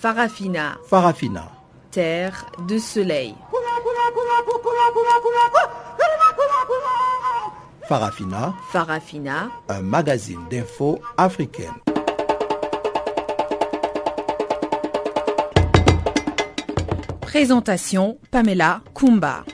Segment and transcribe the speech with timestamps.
[0.00, 0.78] Farafina.
[0.86, 1.52] Farafina.
[1.90, 3.34] Terre de soleil.
[7.86, 8.54] Farafina.
[8.72, 9.50] Farafina.
[9.68, 11.74] Un magazine d'infos africaine.
[17.20, 19.44] Présentation Pamela Kumba.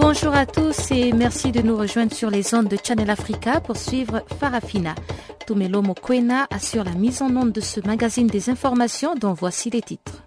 [0.00, 3.76] Bonjour à tous et merci de nous rejoindre sur les ondes de Channel Africa pour
[3.76, 4.96] suivre Farafina.
[5.50, 9.82] Tumelo Mokwena assure la mise en onde de ce magazine des informations dont voici les
[9.82, 10.22] titres.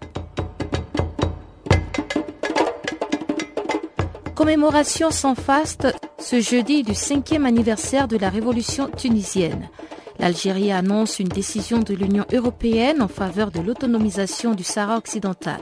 [4.34, 5.86] Commémoration sans faste
[6.18, 9.70] ce jeudi du cinquième anniversaire de la révolution tunisienne.
[10.18, 15.60] L'Algérie annonce une décision de l'Union européenne en faveur de l'autonomisation du Sahara occidental.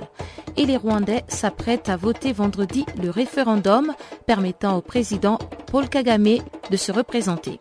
[0.57, 3.95] Et les Rwandais s'apprêtent à voter vendredi le référendum
[4.27, 5.39] permettant au président
[5.71, 6.39] Paul Kagame
[6.69, 7.61] de se représenter.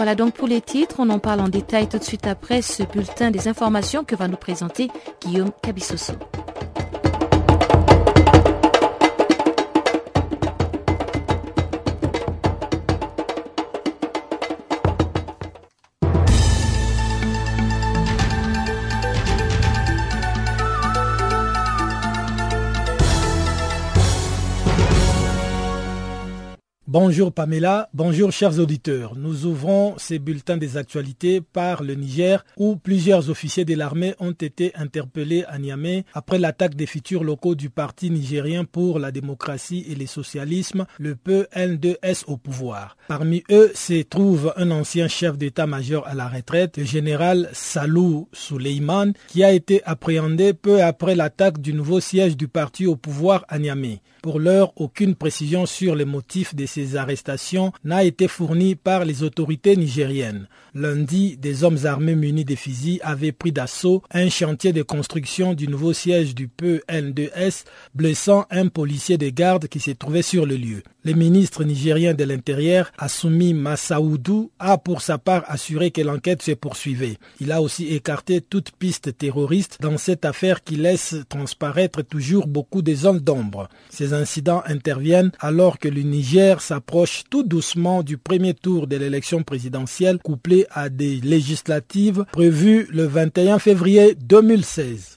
[0.00, 0.96] Voilà donc pour les titres.
[0.98, 4.28] On en parle en détail tout de suite après ce bulletin des informations que va
[4.28, 4.88] nous présenter
[5.20, 6.14] Guillaume Cabissoso.
[27.02, 29.14] Bonjour Pamela, bonjour chers auditeurs.
[29.16, 34.32] Nous ouvrons ces bulletins des actualités par le Niger où plusieurs officiers de l'armée ont
[34.32, 39.86] été interpellés à Niamey après l'attaque des futurs locaux du Parti nigérien pour la démocratie
[39.88, 42.98] et le socialisme, le PN2S au pouvoir.
[43.08, 49.14] Parmi eux se trouve un ancien chef d'état-major à la retraite, le général Salou Souleyman,
[49.26, 53.58] qui a été appréhendé peu après l'attaque du nouveau siège du parti au pouvoir à
[53.58, 54.02] Niamey.
[54.22, 59.22] Pour l'heure, aucune précision sur les motifs de ces arrestations n'a été fournie par les
[59.22, 60.46] autorités nigériennes.
[60.74, 65.68] Lundi, des hommes armés munis de fusils avaient pris d'assaut un chantier de construction du
[65.68, 67.64] nouveau siège du PN2S,
[67.94, 70.82] blessant un policier de garde qui se trouvait sur le lieu.
[71.02, 76.52] Le ministre nigérien de l'Intérieur, Assoumi Massaoudou, a pour sa part assuré que l'enquête se
[76.52, 77.16] poursuivait.
[77.40, 82.82] Il a aussi écarté toute piste terroriste dans cette affaire qui laisse transparaître toujours beaucoup
[82.82, 83.70] de zones d'ombre.
[84.12, 90.18] Incidents interviennent alors que le Niger s'approche tout doucement du premier tour de l'élection présidentielle
[90.18, 95.16] couplé à des législatives prévues le 21 février 2016.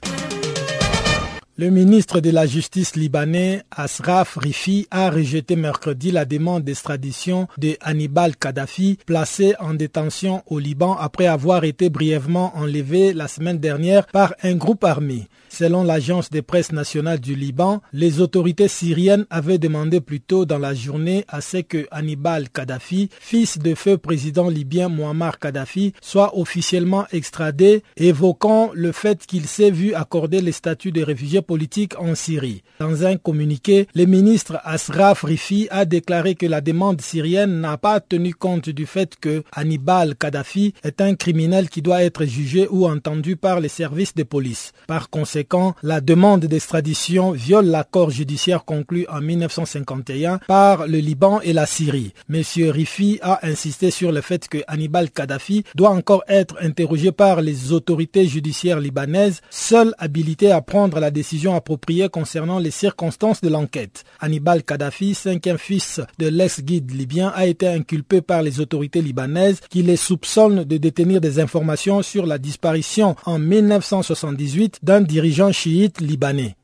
[1.56, 7.76] Le ministre de la Justice libanais Asraf Rifi a rejeté mercredi la demande d'extradition de
[7.80, 14.04] Hannibal Kadhafi, placé en détention au Liban après avoir été brièvement enlevé la semaine dernière
[14.08, 15.28] par un groupe armé.
[15.56, 20.58] Selon l'agence de presse nationale du Liban, les autorités syriennes avaient demandé plus tôt dans
[20.58, 26.36] la journée à ce que Hannibal Kadhafi, fils de feu président libyen Muammar Kadhafi, soit
[26.36, 32.16] officiellement extradé, évoquant le fait qu'il s'est vu accorder le statut de réfugié politique en
[32.16, 32.64] Syrie.
[32.80, 38.00] Dans un communiqué, le ministre Asraf Rifi a déclaré que la demande syrienne n'a pas
[38.00, 42.88] tenu compte du fait que Hannibal Kadhafi est un criminel qui doit être jugé ou
[42.88, 44.72] entendu par les services de police.
[44.88, 45.43] Par conséquent,
[45.82, 52.12] la demande d'extradition viole l'accord judiciaire conclu en 1951 par le Liban et la Syrie.
[52.28, 57.40] Monsieur Rifi a insisté sur le fait que Hannibal Kadhafi doit encore être interrogé par
[57.40, 63.48] les autorités judiciaires libanaises, seules habilitées à prendre la décision appropriée concernant les circonstances de
[63.48, 64.04] l'enquête.
[64.20, 69.82] Hannibal Kadhafi, cinquième fils de l'ex-guide libyen, a été inculpé par les autorités libanaises qui
[69.82, 76.54] les soupçonnent de détenir des informations sur la disparition en 1978 d'un dirigeant chiite libanais.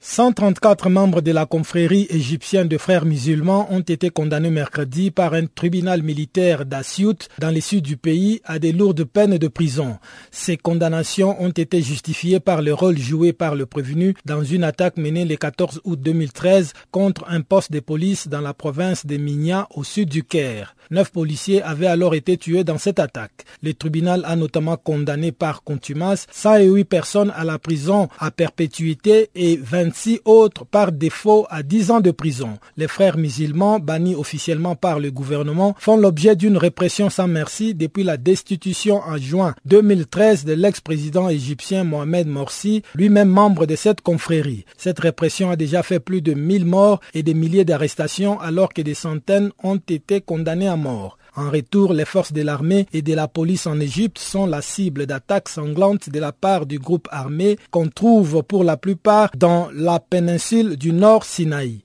[0.00, 5.46] 134 membres de la confrérie égyptienne de frères musulmans ont été condamnés mercredi par un
[5.46, 9.98] tribunal militaire d'Assiout dans le sud du pays à des lourdes peines de prison.
[10.30, 14.96] Ces condamnations ont été justifiées par le rôle joué par le prévenu dans une attaque
[14.96, 19.68] menée le 14 août 2013 contre un poste de police dans la province de Minya
[19.74, 20.74] au sud du Caire.
[20.90, 23.44] Neuf policiers avaient alors été tués dans cette attaque.
[23.62, 29.56] Le tribunal a notamment condamné par contumace 108 personnes à la prison à perpétuité et
[29.56, 32.58] 26 autres par défaut à 10 ans de prison.
[32.76, 38.02] Les frères musulmans, bannis officiellement par le gouvernement, font l'objet d'une répression sans merci depuis
[38.02, 44.64] la destitution en juin 2013 de l'ex-président égyptien Mohamed Morsi, lui-même membre de cette confrérie.
[44.76, 48.82] Cette répression a déjà fait plus de 1000 morts et des milliers d'arrestations alors que
[48.82, 53.28] des centaines ont été condamnés à En retour, les forces de l'armée et de la
[53.28, 57.88] police en Égypte sont la cible d'attaques sanglantes de la part du groupe armé qu'on
[57.88, 61.84] trouve pour la plupart dans la péninsule du Nord Sinaï.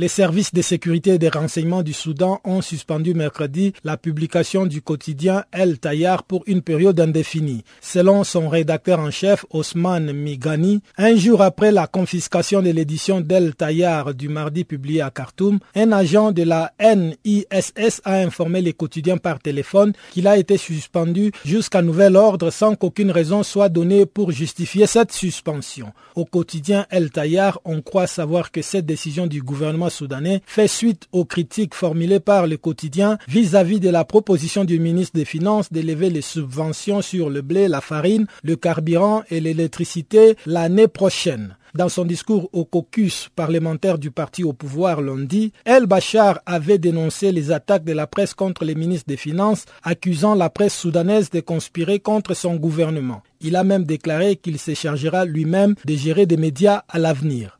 [0.00, 4.80] Les services de sécurité et de renseignement du Soudan ont suspendu mercredi la publication du
[4.80, 7.64] quotidien El Tayar pour une période indéfinie.
[7.80, 13.56] Selon son rédacteur en chef, Osman Migani, un jour après la confiscation de l'édition d'El
[13.56, 19.16] Tayar du mardi publié à Khartoum, un agent de la NISS a informé les quotidiens
[19.16, 24.30] par téléphone qu'il a été suspendu jusqu'à nouvel ordre sans qu'aucune raison soit donnée pour
[24.30, 25.92] justifier cette suspension.
[26.14, 31.06] Au quotidien El Tayar, on croit savoir que cette décision du gouvernement soudanais fait suite
[31.12, 36.10] aux critiques formulées par le quotidien vis-à-vis de la proposition du ministre des Finances d'élever
[36.10, 41.56] les subventions sur le blé, la farine, le carburant et l'électricité l'année prochaine.
[41.74, 47.30] Dans son discours au caucus parlementaire du parti au pouvoir lundi, El Bachar avait dénoncé
[47.30, 51.40] les attaques de la presse contre les ministres des Finances, accusant la presse soudanaise de
[51.40, 53.22] conspirer contre son gouvernement.
[53.40, 57.57] Il a même déclaré qu'il se chargera lui-même de gérer des médias à l'avenir.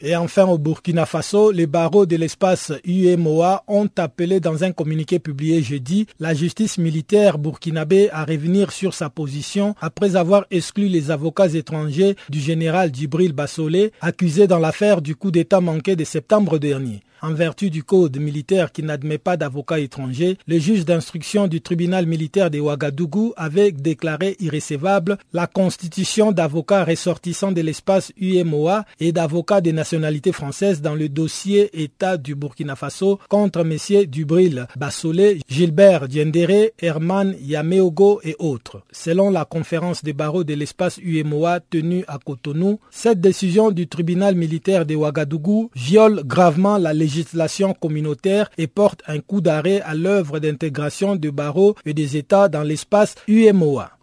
[0.00, 5.18] Et enfin, au Burkina Faso, les barreaux de l'espace UMOA ont appelé dans un communiqué
[5.18, 11.10] publié jeudi la justice militaire burkinabé à revenir sur sa position après avoir exclu les
[11.10, 16.58] avocats étrangers du général Djibril Bassolé accusé dans l'affaire du coup d'État manqué de septembre
[16.58, 17.02] dernier.
[17.20, 22.06] En vertu du code militaire qui n'admet pas d'avocats étrangers, le juge d'instruction du tribunal
[22.06, 29.60] militaire de Ouagadougou avait déclaré irrécevable la constitution d'avocats ressortissants de l'espace UMOA et d'avocats
[29.60, 36.06] de nationalité française dans le dossier État du Burkina Faso contre messieurs Dubril Bassolé, Gilbert
[36.06, 38.82] Diendéré, Herman Yameogo et autres.
[38.92, 44.36] Selon la conférence des barreaux de l'espace UMOA tenue à Cotonou, cette décision du tribunal
[44.36, 47.07] militaire de Ouagadougou viole gravement la législation
[47.74, 52.62] communautaire et porte un coup d'arrêt à l'œuvre d'intégration de barreaux et des États dans
[52.62, 53.97] l'espace UMOA.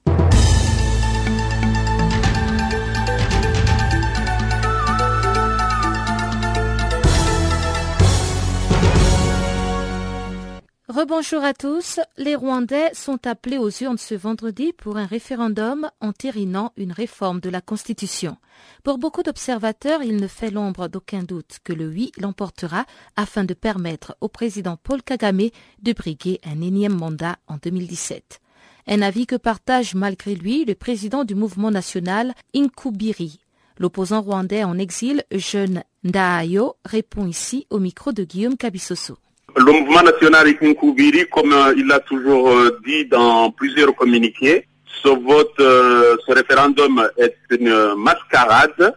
[10.95, 11.99] Rebonjour à tous.
[12.15, 17.49] Les Rwandais sont appelés aux urnes ce vendredi pour un référendum entérinant une réforme de
[17.49, 18.37] la Constitution.
[18.81, 22.85] Pour beaucoup d'observateurs, il ne fait l'ombre d'aucun doute que le oui l'emportera
[23.17, 25.49] afin de permettre au président Paul Kagame
[25.81, 28.39] de briguer un énième mandat en 2017.
[28.87, 33.41] Un avis que partage malgré lui le président du mouvement national Inkubiri.
[33.79, 39.17] L'opposant rwandais en exil, Jeune Ndaayo, répond ici au micro de Guillaume Kabissoso.
[39.57, 44.67] Le mouvement national Inkubiri, comme euh, il l'a toujours euh, dit dans plusieurs communiqués,
[45.01, 48.95] ce vote, euh, ce référendum est une mascarade,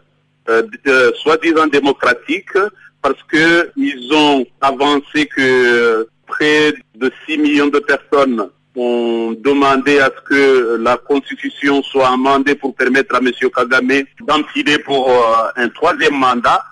[1.22, 2.56] soi-disant démocratique,
[3.02, 10.06] parce que ils ont avancé que près de 6 millions de personnes ont demandé à
[10.06, 13.30] ce que la constitution soit amendée pour permettre à M.
[13.54, 15.12] Kagame d'enfiler pour
[15.56, 16.64] un troisième mandat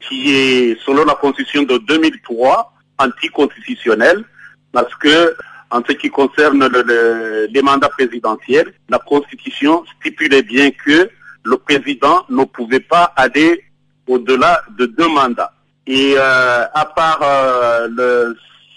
[0.00, 4.24] qui est, selon la constitution de 2003, anticonstitutionnel
[4.72, 5.36] parce que
[5.70, 11.10] en ce qui concerne le, les mandats présidentiels, la Constitution stipulait bien que
[11.44, 13.64] le président ne pouvait pas aller
[14.06, 15.52] au-delà de deux mandats.
[15.86, 18.36] Et euh, à part euh, le,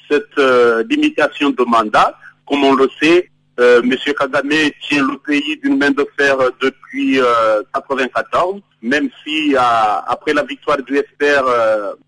[0.09, 2.17] cette euh, limitation de mandat,
[2.47, 3.29] comme on le sait,
[3.59, 3.95] euh, M.
[4.17, 10.81] Kagame tient le pays d'une main de fer depuis 1994, même si après la victoire
[10.81, 11.43] du FPR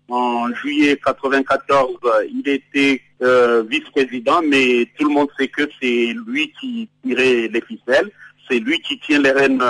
[0.08, 1.96] en juillet 94,
[2.32, 3.02] il était
[3.68, 8.10] vice-président, mais tout le monde sait que c'est lui qui tirait les ficelles,
[8.48, 9.62] c'est lui qui tient les rênes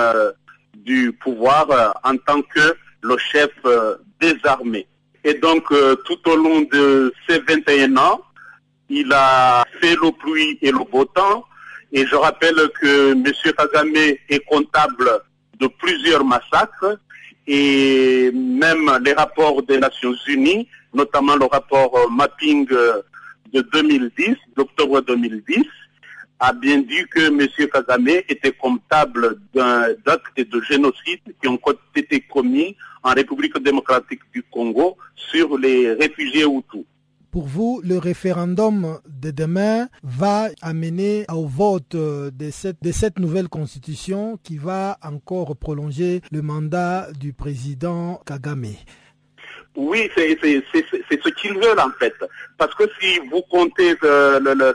[0.75, 3.51] du pouvoir en tant que le chef
[4.21, 4.87] des armées.
[5.25, 5.65] Et donc,
[6.05, 8.21] tout au long de ces 21 ans,
[8.89, 11.45] il a fait le pluie et le beau temps.
[11.95, 13.23] Et je rappelle que M.
[13.55, 13.95] Kagame
[14.27, 15.09] est comptable
[15.59, 16.97] de plusieurs massacres
[17.45, 25.63] et même les rapports des Nations Unies, notamment le rapport mapping de 2010, d'octobre 2010,
[26.39, 27.47] a bien dit que M.
[27.71, 31.59] Kagame était comptable d'actes de génocide qui ont
[31.95, 36.85] été commis en République démocratique du Congo sur les réfugiés Hutus.
[37.33, 43.49] Pour vous, le référendum de demain va amener au vote de cette, de cette nouvelle
[43.49, 48.75] constitution qui va encore prolonger le mandat du président Kagame.
[49.75, 52.13] Oui, c'est ce qu'ils veulent en fait.
[52.59, 54.73] Parce que si vous comptez euh, le, le,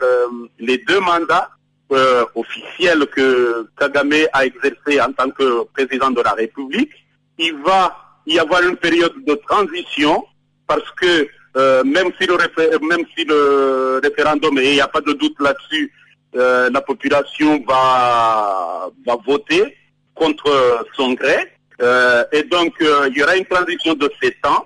[0.59, 1.51] les deux mandats
[1.93, 6.91] euh, officiels que Kagame a exercés en tant que président de la République,
[7.37, 7.95] il va
[8.27, 10.25] y avoir une période de transition
[10.67, 11.25] parce que
[11.57, 12.37] euh, même, si le
[12.87, 15.91] même si le référendum, et il n'y a pas de doute là-dessus,
[16.35, 19.75] euh, la population va, va voter
[20.13, 21.51] contre son gré.
[21.81, 24.65] Euh, et donc, il y aura une transition de 7 ans.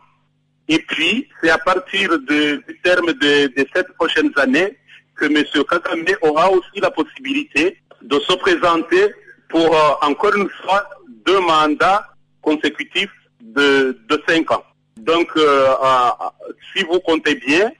[0.68, 4.78] Et puis, c'est à partir de, du terme de, de sept prochaines années
[5.16, 5.44] que M.
[5.70, 9.14] Kagame aura aussi la possibilité de se présenter
[9.50, 10.90] pour, euh, encore une fois,
[11.26, 12.08] deux mandats
[12.42, 13.12] consécutifs
[13.42, 14.64] de, de cinq ans.
[14.98, 15.68] Donc, euh,
[16.76, 17.72] si vous comptez bien,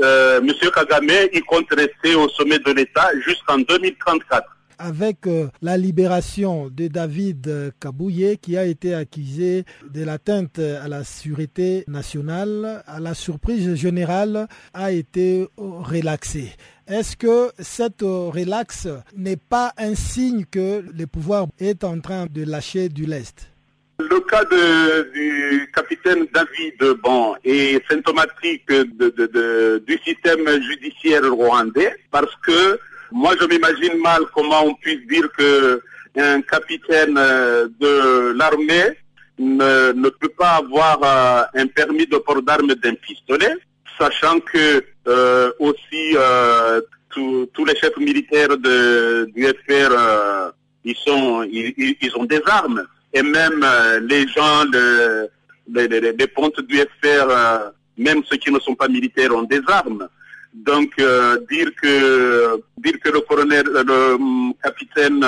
[0.00, 0.50] euh, M.
[0.74, 4.46] Kagame, il compte rester au sommet de l'État jusqu'en 2034
[4.78, 11.04] avec euh, la libération de David Kabouye qui a été accusé de l'atteinte à la
[11.04, 16.50] sûreté nationale, à la surprise générale, a été relaxé.
[16.88, 22.42] Est-ce que cette relaxe n'est pas un signe que le pouvoir est en train de
[22.42, 23.51] lâcher du lest?
[23.98, 32.78] Le cas du capitaine David bon, est symptomatique du système judiciaire rwandais parce que
[33.10, 35.80] moi je m'imagine mal comment on puisse dire que
[36.16, 38.98] un capitaine de l'armée
[39.38, 43.54] ne, peut pas avoir euh, un permis de port d'armes d'un pistolet,
[43.98, 46.80] sachant que euh, aussi euh,
[47.10, 50.50] tous les chefs militaires du FR, euh,
[50.84, 54.64] ils ont des armes et même euh, les gens,
[55.68, 59.60] les, les, pontes du FR, euh, même ceux qui ne sont pas militaires, ont des
[59.68, 60.08] armes.
[60.54, 65.24] Donc euh, dire que dire que le colonel, le capitaine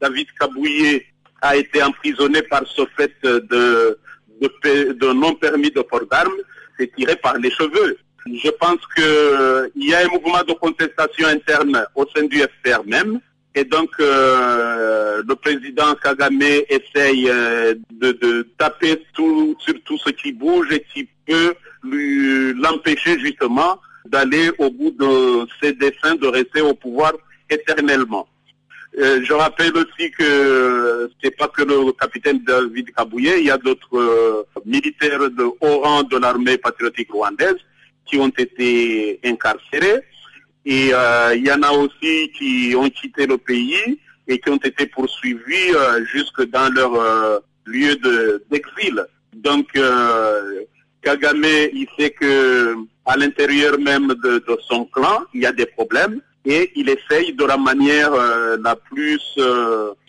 [0.00, 1.02] David Kabouye
[1.42, 3.98] a été emprisonné par ce fait de,
[4.40, 6.40] de, de non permis de port d'armes,
[6.78, 7.98] c'est tiré par les cheveux.
[8.26, 12.82] Je pense que il y a un mouvement de contestation interne au sein du FR
[12.86, 13.20] même.
[13.58, 20.70] Et donc, euh, le président Kagame essaye euh, de, taper sur tout ce qui bouge
[20.72, 27.14] et qui peut l'empêcher justement d'aller au bout de ses desseins, de rester au pouvoir
[27.48, 28.28] éternellement.
[28.98, 33.56] Euh, je rappelle aussi que c'est pas que le capitaine David Kabouye, il y a
[33.56, 37.56] d'autres militaires de haut rang de l'armée patriotique rwandaise
[38.04, 40.02] qui ont été incarcérés.
[40.66, 44.56] Et euh, il y en a aussi qui ont quitté le pays et qui ont
[44.56, 47.94] été poursuivis euh, jusque dans leur euh, lieu
[48.50, 49.06] d'exil.
[49.32, 49.68] Donc
[51.02, 55.66] Kagame, il sait que à l'intérieur même de, de, son clan, il y a des
[55.66, 58.10] problèmes et il essaye de la manière
[58.60, 59.20] la plus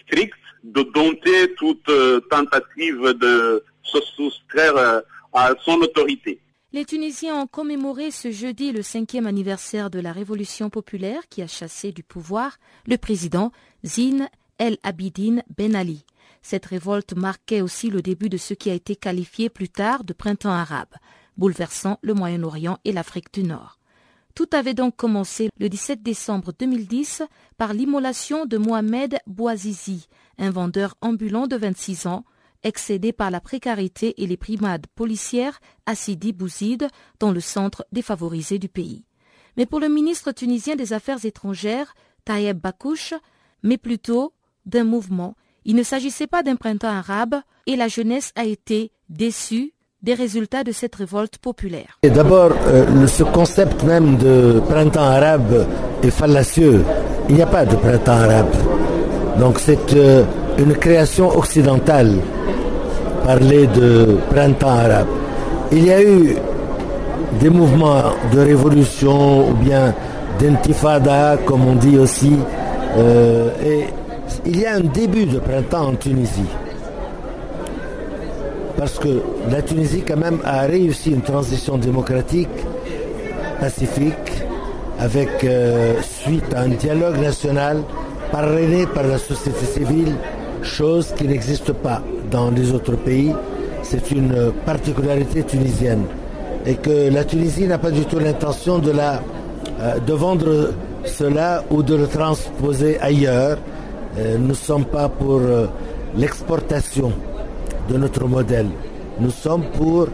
[0.07, 1.91] stricte de dompter toute
[2.31, 6.39] tentative de se soustraire à son autorité.
[6.73, 11.47] Les Tunisiens ont commémoré ce jeudi le cinquième anniversaire de la révolution populaire qui a
[11.47, 13.53] chassé du pouvoir le président
[13.85, 16.05] Zine El Abidine Ben Ali.
[16.41, 20.11] Cette révolte marquait aussi le début de ce qui a été qualifié plus tard de
[20.11, 20.93] printemps arabe,
[21.37, 23.79] bouleversant le Moyen-Orient et l'Afrique du Nord.
[24.35, 27.23] Tout avait donc commencé le 17 décembre 2010
[27.57, 32.25] par l'immolation de Mohamed Bouazizi, un vendeur ambulant de 26 ans,
[32.63, 36.87] excédé par la précarité et les primades policières à Sidi Bouzid,
[37.19, 39.05] dans le centre défavorisé du pays.
[39.57, 41.95] Mais pour le ministre tunisien des Affaires étrangères,
[42.25, 43.13] Tayeb Bakouche,
[43.63, 44.33] mais plutôt
[44.65, 45.35] d'un mouvement.
[45.65, 47.35] Il ne s'agissait pas d'un printemps arabe
[47.65, 49.73] et la jeunesse a été déçue
[50.03, 51.99] des résultats de cette révolte populaire.
[52.03, 55.67] D'abord, euh, ce concept même de printemps arabe
[56.03, 56.83] est fallacieux.
[57.29, 58.53] Il n'y a pas de printemps arabe.
[59.39, 60.23] Donc c'est euh,
[60.57, 62.15] une création occidentale
[63.25, 65.07] parler de printemps arabe.
[65.71, 66.35] Il y a eu
[67.39, 69.93] des mouvements de révolution ou bien
[70.39, 72.33] d'intifada, comme on dit aussi,
[72.97, 73.85] euh, et
[74.45, 76.51] il y a un début de printemps en Tunisie.
[78.77, 82.49] Parce que la Tunisie quand même a réussi une transition démocratique,
[83.59, 84.43] pacifique,
[84.99, 87.83] avec euh, suite à un dialogue national
[88.31, 90.15] parrainé par la société civile,
[90.63, 93.33] chose qui n'existe pas dans les autres pays.
[93.83, 96.03] C'est une particularité tunisienne.
[96.65, 99.21] Et que la Tunisie n'a pas du tout l'intention de, la,
[100.05, 100.71] de vendre
[101.05, 103.57] cela ou de le transposer ailleurs.
[104.17, 105.41] Nous ne sommes pas pour
[106.17, 107.13] l'exportation
[107.89, 108.67] de notre modèle.
[109.19, 110.07] Nous sommes pour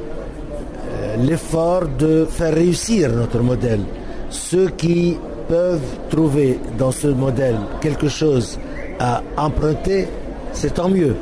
[1.20, 3.82] l'effort de faire réussir notre modèle.
[4.30, 8.58] Ceux qui peuvent trouver dans ce modèle quelque chose
[9.00, 10.08] à emprunter,
[10.54, 11.16] c'est tant mieux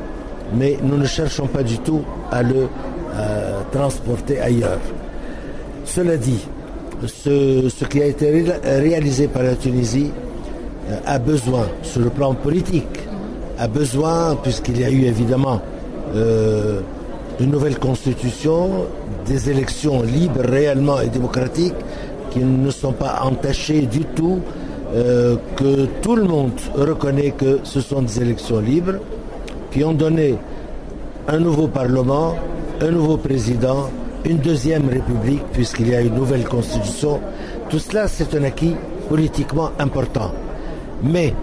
[0.54, 2.68] mais nous ne cherchons pas du tout à le
[3.14, 4.80] euh, transporter ailleurs.
[5.86, 6.46] Cela dit,
[7.06, 10.12] ce, qui a été réalisé par la Tunisie
[10.90, 13.00] euh, a besoin, sur le plan politique,
[13.58, 15.62] a besoin, puisqu'il y a eu évidemment
[16.16, 16.82] euh,
[17.40, 18.86] une nouvelle constitution,
[19.26, 21.76] des élections libres réellement et démocratiques,
[22.32, 24.40] qui ne sont pas entachées du tout,
[24.94, 28.96] euh, que tout le monde reconnaît que ce sont des élections libres,
[29.72, 30.36] qui ont donné
[31.28, 32.36] un nouveau Parlement,
[32.82, 33.90] un nouveau président,
[34.26, 37.20] une deuxième république puisqu'il y a une nouvelle constitution.
[37.70, 38.76] Tout cela, c'est un acquis
[39.10, 40.32] politiquement important.
[41.04, 41.34] Mais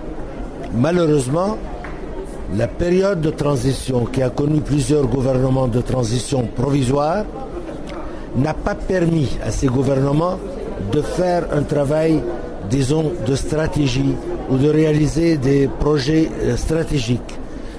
[0.74, 1.56] malheureusement,
[2.56, 7.24] la période de transition qui a connu plusieurs gouvernements de transition provisoire
[8.36, 10.38] n'a pas permis à ces gouvernements
[10.92, 12.22] de faire un travail,
[12.70, 14.14] disons, de stratégie
[14.50, 17.38] ou de réaliser des projets euh, stratégiques.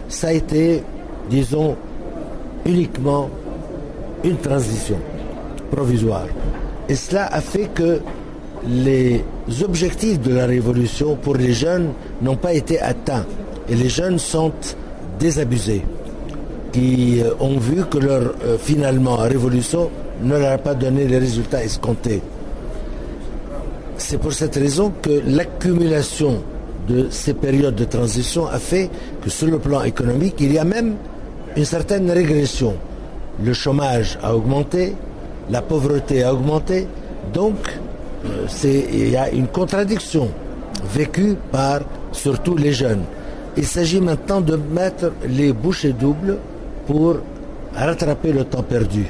[0.10, 0.84] Ça a été,
[1.30, 1.78] disons,
[2.66, 3.30] uniquement
[4.24, 4.98] une transition
[5.72, 6.26] provisoire.
[6.90, 8.00] Et cela a fait que
[8.68, 9.24] les
[9.64, 13.26] objectifs de la révolution pour les jeunes n'ont pas été atteints.
[13.70, 14.52] Et les jeunes sont
[15.20, 15.84] désabusés,
[16.72, 19.90] qui euh, ont vu que leur, euh, finalement, révolution
[20.24, 22.22] ne leur a pas donné les résultats escomptés.
[23.98, 26.42] C'est pour cette raison que l'accumulation
[26.88, 28.90] de ces périodes de transition a fait
[29.22, 30.96] que sur le plan économique, il y a même
[31.56, 32.76] une certaine régression.
[33.44, 34.96] Le chômage a augmenté,
[35.50, 36.88] la pauvreté a augmenté,
[37.34, 37.56] donc
[38.26, 40.30] euh, il y a une contradiction
[40.94, 41.82] vécue par
[42.12, 43.04] surtout les jeunes.
[43.58, 46.38] Il s'agit maintenant de mettre les bouchées doubles
[46.86, 47.18] pour
[47.74, 49.06] rattraper le temps perdu.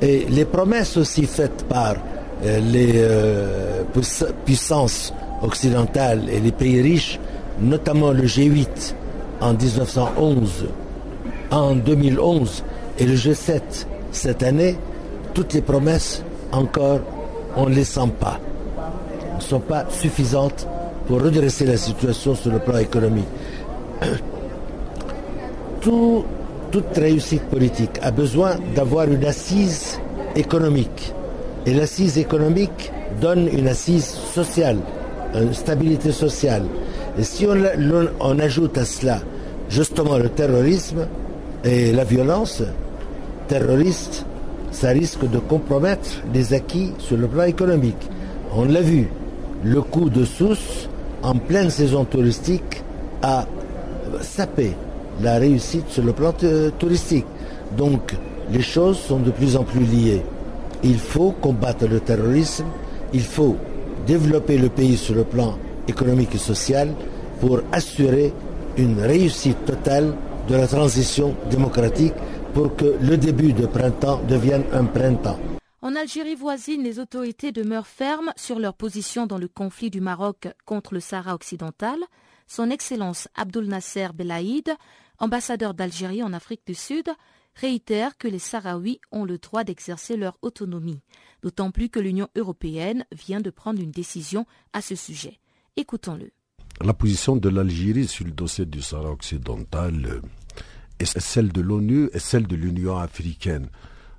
[0.00, 1.96] Et les promesses aussi faites par
[2.44, 3.82] euh, les euh,
[4.44, 7.18] puissances occidentales et les pays riches,
[7.60, 8.94] notamment le G8
[9.40, 10.66] en 1911,
[11.50, 12.64] en 2011
[12.98, 13.60] et le G7
[14.10, 14.76] cette année,
[15.34, 17.00] toutes les promesses encore,
[17.56, 18.40] on ne les sent pas,
[19.36, 20.66] ne sont pas suffisantes
[21.06, 23.28] pour redresser la situation sur le plan économique.
[25.80, 26.24] Tout
[26.70, 29.98] toute réussite politique a besoin d'avoir une assise
[30.36, 31.14] économique.
[31.66, 34.78] Et l'assise économique donne une assise sociale,
[35.34, 36.64] une stabilité sociale.
[37.18, 39.20] Et si on, ajoute à cela
[39.68, 41.06] justement le terrorisme
[41.64, 42.62] et la violence
[43.48, 44.24] terroriste,
[44.70, 48.08] ça risque de compromettre les acquis sur le plan économique.
[48.54, 49.08] On l'a vu,
[49.64, 50.88] le coût de Sousse,
[51.22, 52.82] en pleine saison touristique,
[53.22, 53.46] a
[54.20, 54.74] sapé
[55.20, 56.32] la réussite sur le plan
[56.78, 57.26] touristique.
[57.76, 58.14] Donc,
[58.52, 60.22] les choses sont de plus en plus liées.
[60.82, 62.66] Il faut combattre le terrorisme,
[63.12, 63.56] il faut
[64.08, 66.92] développer le pays sur le plan économique et social
[67.40, 68.32] pour assurer
[68.76, 70.16] une réussite totale
[70.48, 72.14] de la transition démocratique
[72.54, 75.38] pour que le début de printemps devienne un printemps.
[75.82, 80.48] En Algérie voisine, les autorités demeurent fermes sur leur position dans le conflit du Maroc
[80.64, 81.98] contre le Sahara occidental.
[82.48, 84.74] Son Excellence Abdul Nasser Belaïd
[85.18, 87.08] ambassadeur d'Algérie en Afrique du Sud,
[87.54, 91.00] réitère que les Sahraouis ont le droit d'exercer leur autonomie,
[91.42, 95.38] d'autant plus que l'Union européenne vient de prendre une décision à ce sujet.
[95.76, 96.30] Écoutons-le.
[96.84, 100.20] La position de l'Algérie sur le dossier du Sahara occidental euh,
[100.98, 103.68] est celle de l'ONU et celle de l'Union africaine.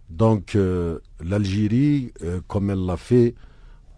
[0.10, 3.36] Donc euh, l'Algérie, euh, comme elle l'a fait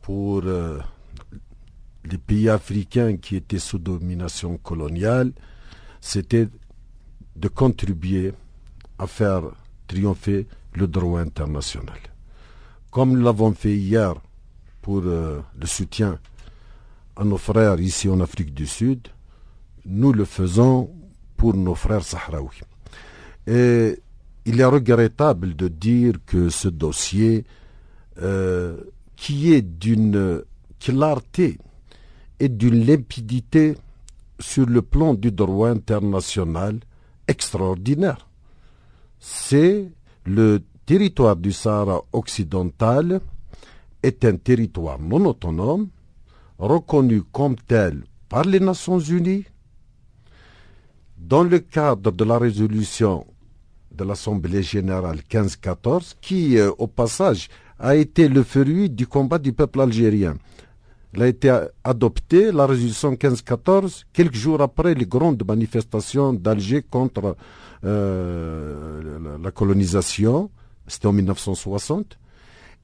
[0.02, 5.32] pour les pays africains qui étaient sous domination coloniale,
[6.02, 6.48] c'était
[7.36, 8.34] de contribuer
[8.98, 9.44] à faire
[9.88, 12.11] triompher le droit international.
[12.92, 14.16] Comme nous l'avons fait hier
[14.82, 16.20] pour euh, le soutien
[17.16, 19.08] à nos frères ici en Afrique du Sud,
[19.86, 20.92] nous le faisons
[21.38, 22.62] pour nos frères sahraouis.
[23.48, 23.98] Et
[24.46, 27.46] il est regrettable de dire que ce dossier,
[28.22, 28.76] euh,
[29.16, 30.44] qui est d'une
[30.80, 31.60] clarté
[32.42, 33.78] et d'une limpidité
[34.38, 36.82] sur le plan du droit international,
[37.30, 38.28] extraordinaire.
[39.20, 39.92] C'est
[40.26, 43.22] le territoire du Sahara occidental
[44.04, 45.90] est un territoire non autonome,
[46.58, 49.46] reconnu comme tel par les Nations Unies,
[51.18, 53.26] dans le cadre de la résolution
[53.92, 59.54] de l'Assemblée générale 1514, qui, euh, au passage, a été le fruit du combat du
[59.54, 60.36] peuple algérien.
[61.14, 67.36] Elle a été adoptée, la résolution 1514, quelques jours après les grandes manifestations d'Alger contre
[67.84, 70.50] euh, la, colonisation.
[70.92, 72.20] C'était en 1960.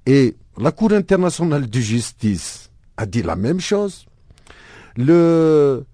[0.05, 4.05] Et la Cour internationale de justice a dit la même chose.
[4.95, 5.85] Le,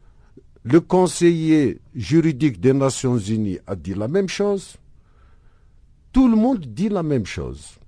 [0.64, 4.76] le conseiller juridique des Nations Unies a dit la même chose.
[6.12, 7.80] Tout le monde dit la même chose.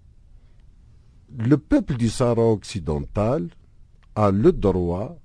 [1.37, 3.47] Le peuple du Sahara occidental
[4.15, 5.15] a le droit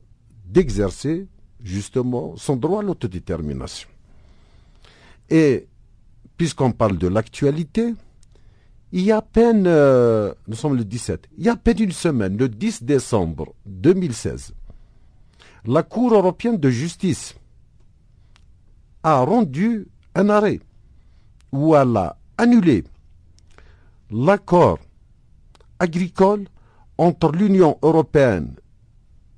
[0.44, 1.26] d'exercer
[1.64, 3.88] justement son droit à l'autodétermination.
[5.30, 5.68] Et
[6.36, 7.94] puisqu'on parle de l'actualité,
[8.92, 11.92] il y a à peine, euh, nous sommes le 17, il y a peine une
[11.92, 14.52] semaine, le 10 décembre 2016,
[15.66, 17.34] la Cour européenne de justice
[19.02, 20.60] a rendu un arrêt
[21.52, 22.84] où elle a annulé
[24.10, 24.78] l'accord
[25.78, 26.46] agricole
[26.98, 28.54] entre l'Union européenne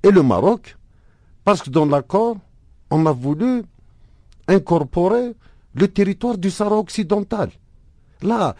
[0.01, 0.77] et le Maroc,
[1.43, 2.37] parce que dans l'accord,
[2.89, 3.63] on a voulu
[4.47, 5.33] incorporer
[5.73, 7.49] le territoire du Sahara occidental.
[8.21, 8.55] Là,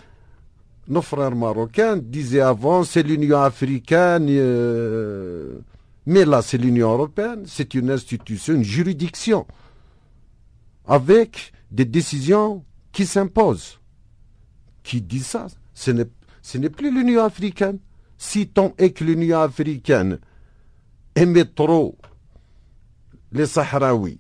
[0.87, 5.59] nos frères marocains disaient avant c'est l'Union africaine, euh,
[6.05, 9.45] mais là c'est l'Union européenne, c'est une institution, une juridiction,
[10.85, 13.79] avec des décisions qui s'imposent.
[14.83, 15.47] Qui dit ça?
[15.73, 17.79] Ce n'est plus l'Union africaine.
[18.17, 20.19] Si tant est que l'Union africaine
[21.15, 21.97] aimait trop
[23.31, 24.19] les Sahraouis,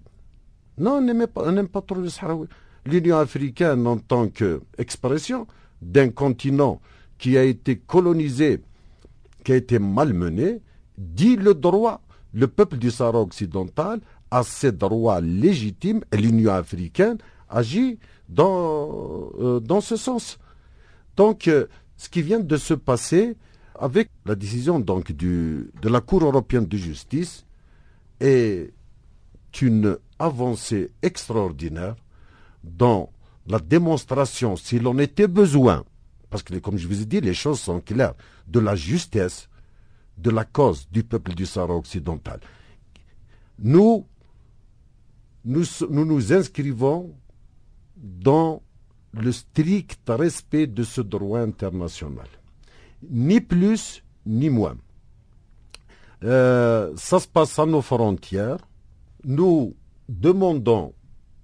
[0.77, 2.47] non, on n'aime pas, pas trop les Sahraouis.
[2.85, 5.47] L'Union africaine en tant qu'expression,
[5.83, 6.81] d'un continent
[7.17, 8.61] qui a été colonisé,
[9.43, 10.61] qui a été malmené,
[10.97, 12.01] dit le droit.
[12.33, 13.99] Le peuple du Sahara occidental
[14.31, 17.17] a ses droits légitimes et l'Union africaine
[17.49, 20.39] agit dans, euh, dans ce sens.
[21.15, 21.67] Donc, euh,
[21.97, 23.37] ce qui vient de se passer
[23.79, 27.45] avec la décision donc du, de la Cour européenne de justice
[28.19, 28.73] est
[29.61, 31.95] une avancée extraordinaire
[32.63, 33.12] dans
[33.47, 35.83] la démonstration, s'il en était besoin,
[36.29, 38.13] parce que comme je vous ai dit, les choses sont claires,
[38.47, 39.49] de la justesse
[40.17, 42.39] de la cause du peuple du Sahara occidental.
[43.59, 44.05] Nous,
[45.45, 47.13] nous inscrivons
[47.95, 48.61] dans
[49.13, 52.27] le strict respect de ce droit international.
[53.09, 54.77] Ni plus, ni moins.
[56.23, 58.57] Euh, ça se passe à nos frontières.
[59.23, 59.75] Nous
[60.07, 60.93] demandons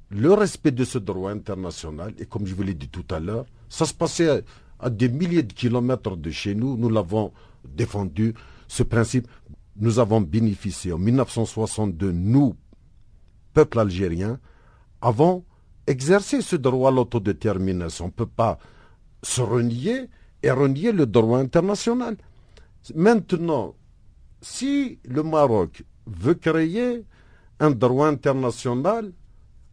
[0.10, 3.46] le respect de ce droit international, et comme je vous l'ai dit tout à l'heure,
[3.70, 4.44] ça se passait
[4.80, 7.32] à, des milliers de kilomètres de chez nous, nous l'avons
[7.64, 8.34] défendu,
[8.68, 9.28] ce principe,
[9.78, 12.56] nous avons bénéficié en 1962, nous,
[13.54, 14.40] peuple algérien,
[15.02, 15.46] avons
[15.88, 18.06] exercé ce droit à l'autodétermination.
[18.06, 18.60] On ne peut pas
[19.24, 20.10] se renier
[20.44, 22.18] et renier le droit international.
[22.96, 23.76] Maintenant,
[24.42, 27.04] si le Maroc veut créer
[27.60, 29.12] un droit international,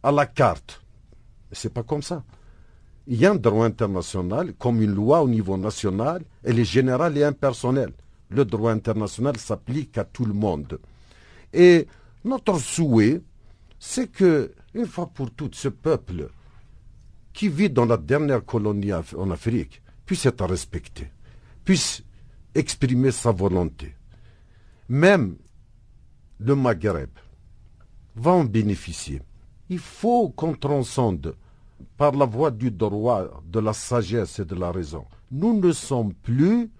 [0.07, 0.81] à la carte.
[1.51, 2.23] C'est pas comme ça.
[3.07, 7.17] Il y a un droit international, comme une loi au niveau national, elle est générale
[7.17, 7.91] et impersonnelle.
[8.29, 10.79] Le droit international s'applique à tout le monde.
[11.51, 11.87] Et
[12.23, 13.21] notre souhait,
[13.79, 16.29] c'est que, une fois pour toutes, ce peuple
[17.33, 21.11] qui vit dans la dernière colonie en Afrique puisse être respecté,
[21.65, 22.01] puisse
[22.55, 23.93] exprimer sa volonté.
[24.87, 25.35] Même
[26.39, 27.09] le Maghreb
[28.15, 29.21] va en bénéficier
[29.69, 31.35] il faut qu'on transcende
[31.97, 35.05] par la voie du droit, de la sagesse et de la raison.
[35.31, 36.71] Nous ne sommes plus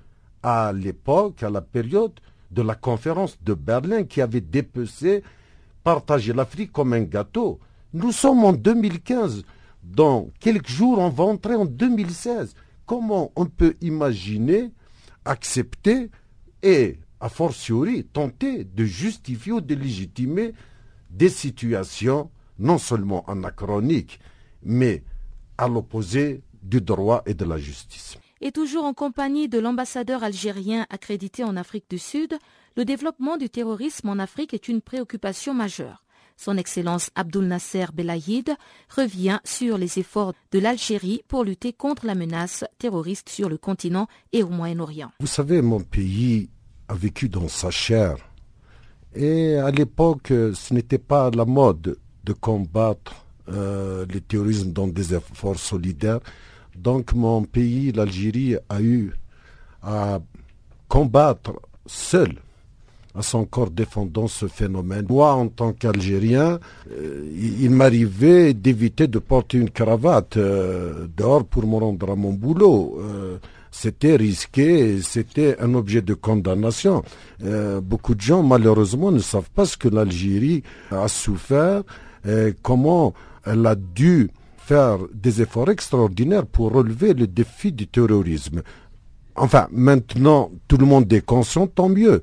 [0.41, 2.19] à l'époque, à la période
[2.51, 5.23] de la conférence de Berlin qui avait dépecé,
[5.83, 7.59] partagé l'Afrique comme un gâteau.
[7.93, 9.43] Nous sommes en 2015.
[9.83, 12.53] Dans quelques jours, on va entrer en 2016.
[12.85, 14.71] Comment on peut imaginer,
[15.25, 16.09] accepter
[16.63, 20.53] et, a fortiori, tenter de justifier ou de légitimer
[21.09, 24.19] des situations non seulement anachronique,
[24.63, 25.03] mais
[25.57, 28.17] à l'opposé du droit et de la justice.
[28.41, 32.37] Et toujours en compagnie de l'ambassadeur algérien accrédité en Afrique du Sud,
[32.75, 36.03] le développement du terrorisme en Afrique est une préoccupation majeure.
[36.39, 38.55] Son Excellence Abdul Nasser Belaïd
[38.95, 44.07] revient sur les efforts de l'Algérie pour lutter contre la menace terroriste sur le continent
[44.33, 45.11] et au Moyen-Orient.
[45.19, 46.51] Vous savez, mon pays
[46.87, 48.17] a vécu dans sa chair.
[49.15, 53.15] Et à l'époque, ce n'était pas la mode de combattre
[53.49, 56.19] euh, le terrorisme dans des efforts solidaires.
[56.77, 59.13] Donc mon pays, l'Algérie, a eu
[59.81, 60.19] à
[60.89, 61.53] combattre
[61.85, 62.33] seul
[63.15, 65.05] à son corps défendant ce phénomène.
[65.09, 66.59] Moi, en tant qu'Algérien,
[66.91, 67.25] euh,
[67.63, 72.99] il m'arrivait d'éviter de porter une cravate euh, dehors pour me rendre à mon boulot.
[73.71, 77.03] c'était risqué, c'était un objet de condamnation.
[77.91, 81.83] beaucoup de gens, malheureusement, ne savent pas ce que l'Algérie a souffert
[82.61, 83.13] comment
[83.45, 88.61] elle a dû faire des efforts extraordinaires pour relever le défi du terrorisme.
[89.35, 92.21] Enfin, maintenant, tout le monde est conscient, tant mieux.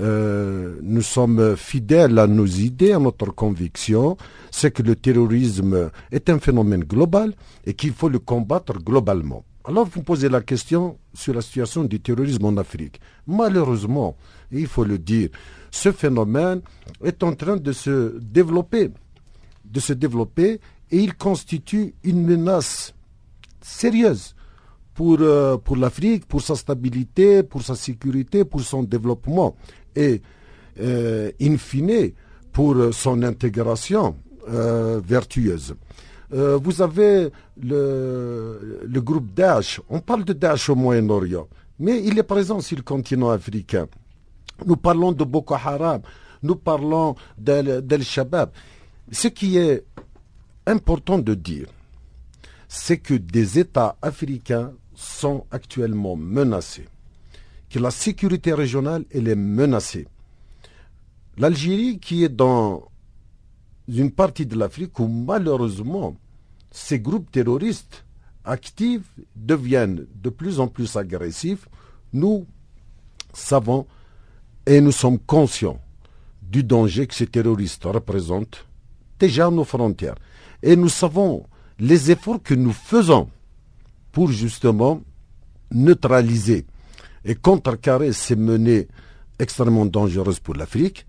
[0.00, 4.16] Euh, nous sommes fidèles à nos idées, à notre conviction,
[4.50, 7.32] c'est que le terrorisme est un phénomène global
[7.64, 9.44] et qu'il faut le combattre globalement.
[9.64, 13.00] Alors vous posez la question sur la situation du terrorisme en Afrique.
[13.26, 14.16] Malheureusement,
[14.50, 15.28] il faut le dire,
[15.70, 16.60] ce phénomène
[17.02, 18.90] est en train de se développer
[19.74, 20.60] de se développer
[20.90, 22.94] et il constitue une menace
[23.60, 24.34] sérieuse
[24.94, 29.56] pour, euh, pour l'Afrique, pour sa stabilité, pour sa sécurité, pour son développement
[29.96, 30.22] et,
[30.80, 32.12] euh, in fine,
[32.52, 34.16] pour son intégration
[34.48, 35.74] euh, vertueuse.
[36.30, 42.28] vous avez le, le groupe Daesh, on parle de Daesh au Moyen-Orient, mais il est
[42.34, 43.86] présent sur le continent africain.
[44.64, 46.00] Nous parlons de Boko Haram,
[46.42, 48.50] nous parlons d'Al-Shabaab.
[49.12, 49.84] Ce qui est
[50.66, 51.68] important de dire,
[52.68, 56.88] c'est que des États africains sont actuellement menacés,
[57.68, 60.08] que la sécurité régionale elle est menacée.
[61.36, 62.88] L'Algérie qui est dans
[63.88, 66.16] une partie de l'Afrique où malheureusement
[66.70, 68.04] ces groupes terroristes
[68.44, 71.68] actifs deviennent de plus en plus agressifs,
[72.12, 72.46] nous
[73.32, 73.86] savons
[74.66, 75.80] et nous sommes conscients
[76.42, 78.64] du danger que ces terroristes représentent
[79.18, 80.16] déjà nos frontières.
[80.62, 81.44] Et nous savons
[81.78, 83.28] les efforts que nous faisons
[84.12, 85.00] pour justement
[85.70, 86.66] neutraliser
[87.24, 88.88] et contrecarrer ces menées
[89.38, 91.06] extrêmement dangereuses pour l'Afrique.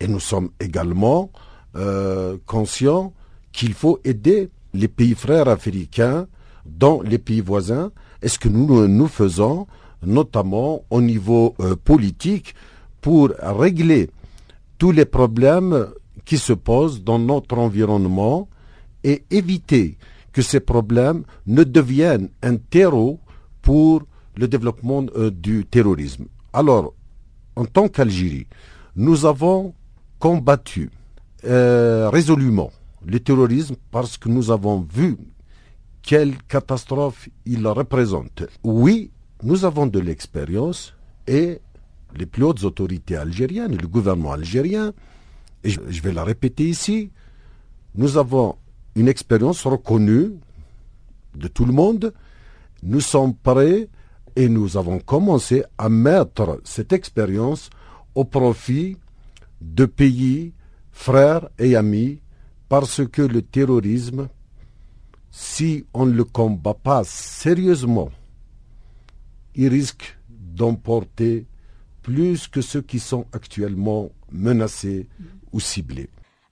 [0.00, 1.30] Et nous sommes également
[1.76, 3.12] euh, conscients
[3.52, 6.26] qu'il faut aider les pays frères africains
[6.66, 7.90] dans les pays voisins.
[8.22, 9.66] est ce que nous, nous faisons,
[10.04, 12.54] notamment au niveau euh, politique,
[13.00, 14.10] pour régler
[14.78, 15.88] tous les problèmes
[16.30, 18.48] qui se posent dans notre environnement
[19.02, 19.98] et éviter
[20.32, 23.18] que ces problèmes ne deviennent un terreau
[23.62, 24.04] pour
[24.36, 26.26] le développement euh, du terrorisme.
[26.52, 26.94] Alors,
[27.56, 28.46] en tant qu'Algérie,
[28.94, 29.74] nous avons
[30.20, 30.92] combattu
[31.46, 32.70] euh, résolument
[33.04, 35.16] le terrorisme parce que nous avons vu
[36.00, 38.44] quelle catastrophe il représente.
[38.62, 39.10] Oui,
[39.42, 40.94] nous avons de l'expérience
[41.26, 41.58] et
[42.14, 44.92] les plus hautes autorités algériennes, le gouvernement algérien,
[45.64, 47.10] et je vais la répéter ici,
[47.94, 48.56] nous avons
[48.94, 50.32] une expérience reconnue
[51.34, 52.14] de tout le monde.
[52.82, 53.88] Nous sommes prêts
[54.36, 57.70] et nous avons commencé à mettre cette expérience
[58.14, 58.96] au profit
[59.60, 60.54] de pays
[60.92, 62.20] frères et amis
[62.68, 64.28] parce que le terrorisme,
[65.30, 68.10] si on ne le combat pas sérieusement,
[69.54, 71.46] il risque d'emporter
[72.02, 75.08] plus que ceux qui sont actuellement menacés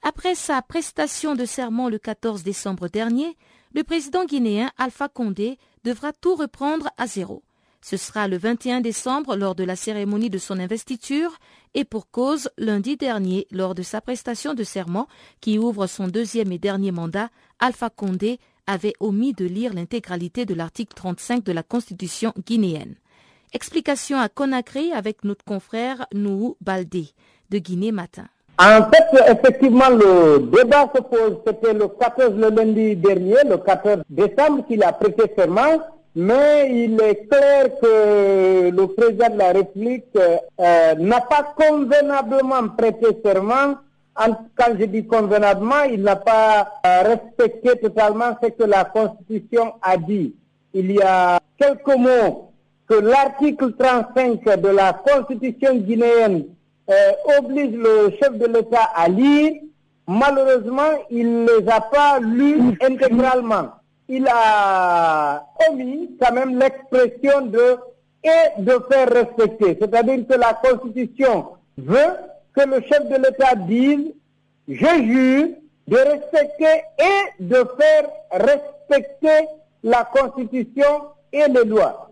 [0.03, 3.37] Après sa prestation de serment le 14 décembre dernier,
[3.75, 7.43] le président guinéen Alpha Condé devra tout reprendre à zéro.
[7.81, 11.39] Ce sera le 21 décembre lors de la cérémonie de son investiture
[11.75, 15.07] et pour cause lundi dernier lors de sa prestation de serment
[15.41, 17.31] qui ouvre son deuxième et dernier mandat,
[17.61, 22.97] Alpha Condé avait omis de lire l'intégralité de l'article 35 de la Constitution guinéenne.
[23.53, 27.09] Explication à Conakry avec notre confrère Nouhou Baldé
[27.51, 28.29] de Guinée Matin.
[28.61, 31.37] En fait, effectivement, le débat se pose.
[31.47, 35.79] C'était le 14, le lundi dernier, le 14 décembre, qu'il a prêté serment.
[36.17, 43.07] Mais il est clair que le président de la République euh, n'a pas convenablement prêté
[43.25, 43.77] serment.
[44.17, 49.97] quand je dis convenablement, il n'a pas euh, respecté totalement ce que la Constitution a
[49.97, 50.35] dit.
[50.75, 52.51] Il y a quelques mots
[52.89, 56.47] que l'article 35 de la Constitution guinéenne
[56.91, 59.53] euh, oblige le chef de l'État à lire.
[60.07, 63.73] Malheureusement, il ne les a pas lus intégralement.
[64.09, 67.77] Il a omis quand même l'expression de
[68.25, 69.77] et de faire respecter.
[69.81, 72.17] C'est-à-dire que la Constitution veut
[72.55, 74.13] que le chef de l'État dise
[74.67, 75.49] je jure
[75.87, 79.49] de respecter et de faire respecter
[79.83, 82.11] la Constitution et les lois.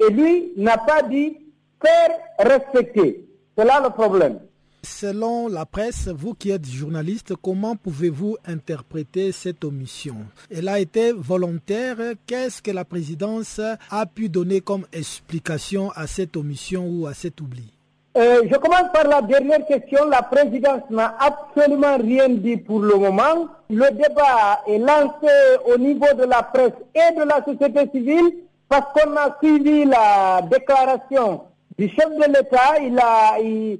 [0.00, 1.36] Et lui n'a pas dit
[1.84, 3.24] faire respecter.
[3.56, 4.38] C'est là le problème.
[4.84, 10.16] Selon la presse, vous qui êtes journaliste, comment pouvez-vous interpréter cette omission?
[10.50, 11.98] Elle a été volontaire.
[12.26, 13.60] Qu'est-ce que la présidence
[13.90, 17.72] a pu donner comme explication à cette omission ou à cet oubli?
[18.16, 20.08] Euh, je commence par la dernière question.
[20.08, 23.46] La présidence n'a absolument rien dit pour le moment.
[23.70, 25.32] Le débat est lancé
[25.72, 28.32] au niveau de la presse et de la société civile
[28.68, 31.42] parce qu'on a suivi la déclaration
[31.82, 33.76] du chef de l'État, il a, euh,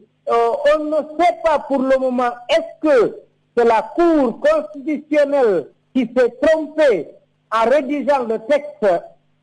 [0.77, 3.17] on ne sait pas pour le moment est-ce que
[3.57, 7.07] c'est la Cour constitutionnelle qui s'est trompée
[7.53, 8.87] en rédigeant le texte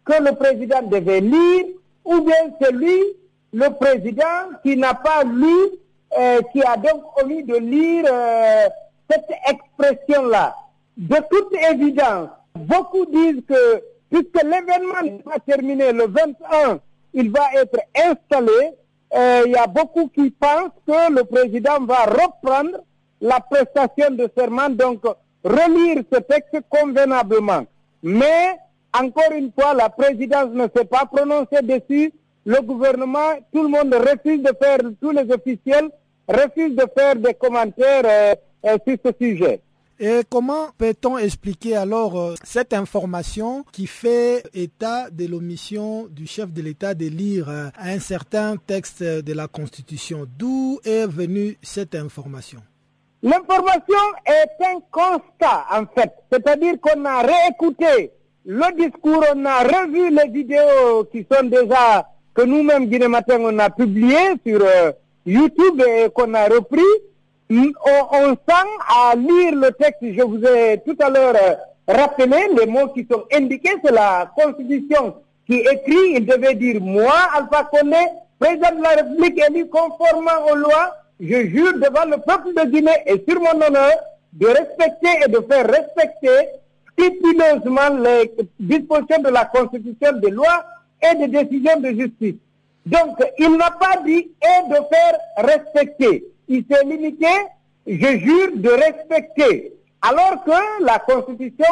[0.03, 1.67] que le président devait lire,
[2.03, 2.99] ou bien c'est lui,
[3.53, 5.55] le président, qui n'a pas lu,
[6.19, 8.67] euh, qui a donc omis de lire euh,
[9.09, 10.53] cette expression-là.
[10.97, 16.81] De toute évidence, beaucoup disent que puisque l'événement n'est pas terminé le 21
[17.13, 18.73] il va être installé.
[19.15, 22.79] Euh, il y a beaucoup qui pensent que le président va reprendre
[23.21, 25.03] la prestation de serment, donc
[25.43, 27.65] relire ce texte convenablement.
[28.03, 28.57] Mais,
[28.93, 32.13] encore une fois, la présidence ne s'est pas prononcée dessus.
[32.45, 35.89] Le gouvernement, tout le monde refuse de faire, tous les officiels
[36.27, 39.61] refusent de faire des commentaires euh, euh, sur ce sujet.
[40.01, 46.53] Et comment peut-on expliquer alors euh, cette information qui fait état de l'omission du chef
[46.53, 50.25] de l'État de lire euh, un certain texte de la Constitution?
[50.37, 52.61] D'où est venue cette information?
[53.21, 58.13] L'information est un constat en fait, c'est-à-dire qu'on a réécouté
[58.45, 63.59] le discours, on a revu les vidéos qui sont déjà, que nous-mêmes, Guinée Matin, on
[63.59, 64.93] a publiées sur euh,
[65.25, 66.81] YouTube et qu'on a repris
[67.49, 71.55] on, sent à lire le texte, je vous ai tout à l'heure euh,
[71.87, 75.15] rappelé les mots qui sont indiqués, c'est la Constitution
[75.47, 77.95] qui écrit, il devait dire moi, Alpha Condé,
[78.39, 83.03] président de la République élu conformément aux lois, je jure devant le peuple de Guinée
[83.07, 83.93] et sur mon honneur
[84.33, 86.49] de respecter et de faire respecter
[86.91, 90.65] scrupuleusement les dispositions de la Constitution des lois
[91.01, 92.35] et des décisions de justice.
[92.85, 97.27] Donc, il n'a pas dit et de faire respecter il s'est limité,
[97.87, 99.73] je jure, de respecter.
[100.01, 101.65] Alors que la Constitution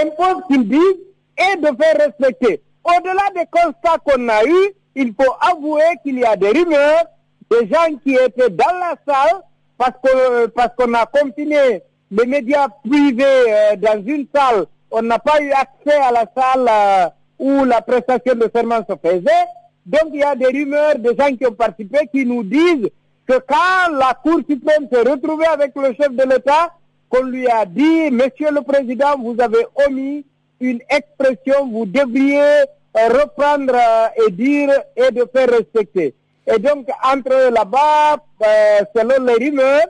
[0.00, 0.98] impose qu'il dise
[1.36, 2.62] et de faire respecter.
[2.84, 7.04] Au-delà des constats qu'on a eus, il faut avouer qu'il y a des rumeurs,
[7.50, 9.40] des gens qui étaient dans la salle,
[9.76, 15.52] parce qu'on a confiné les médias privés euh, dans une salle, on n'a pas eu
[15.52, 19.46] accès à la salle euh, où la prestation de serment se faisait.
[19.86, 22.90] Donc il y a des rumeurs, des gens qui ont participé, qui nous disent
[23.30, 26.74] que quand la Cour suprême s'est retrouvée avec le chef de l'État,
[27.08, 30.26] qu'on lui a dit, Monsieur le Président, vous avez omis
[30.58, 36.12] une expression, vous devriez euh, reprendre euh, et dire et de faire respecter.
[36.52, 39.86] Et donc, entre là-bas, euh, selon les rumeurs,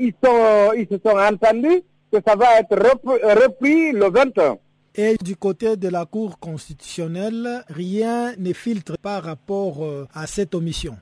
[0.00, 4.56] ils, se sont entendus que ça va être repris le 21.
[4.94, 10.96] Et du côté de la Cour constitutionnelle, rien ne filtre par rapport à cette omission.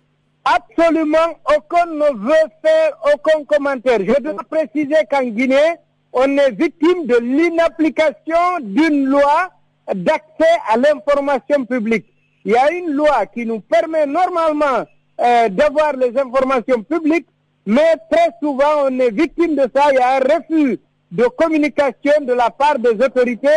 [0.44, 4.00] Absolument, aucun ne veut faire aucun commentaire.
[4.00, 5.76] Je dois préciser qu'en Guinée,
[6.12, 9.50] on est victime de l'inapplication d'une loi
[9.94, 12.04] d'accès à l'information publique.
[12.44, 14.84] Il y a une loi qui nous permet normalement
[15.20, 17.28] euh, d'avoir les informations publiques,
[17.64, 19.92] mais très souvent on est victime de ça.
[19.92, 20.78] Il y a un refus
[21.10, 23.48] de communication de la part des autorités,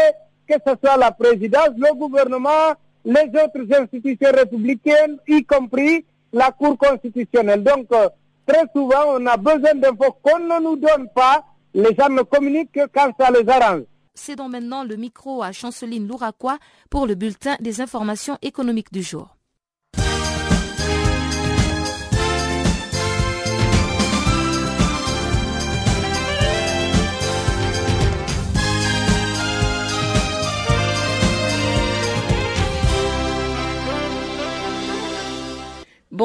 [0.48, 6.78] que ce soit la présidence, le gouvernement, les autres institutions républicaines, y compris la Cour
[6.78, 7.64] constitutionnelle.
[7.64, 8.10] Donc, euh,
[8.46, 11.44] très souvent, on a besoin d'infos qu'on ne nous donne pas.
[11.74, 13.84] Les gens ne communiquent que quand ça les arrange.
[14.16, 16.58] C'est donc maintenant le micro à Chanceline Louraquois
[16.90, 19.37] pour le bulletin des informations économiques du jour.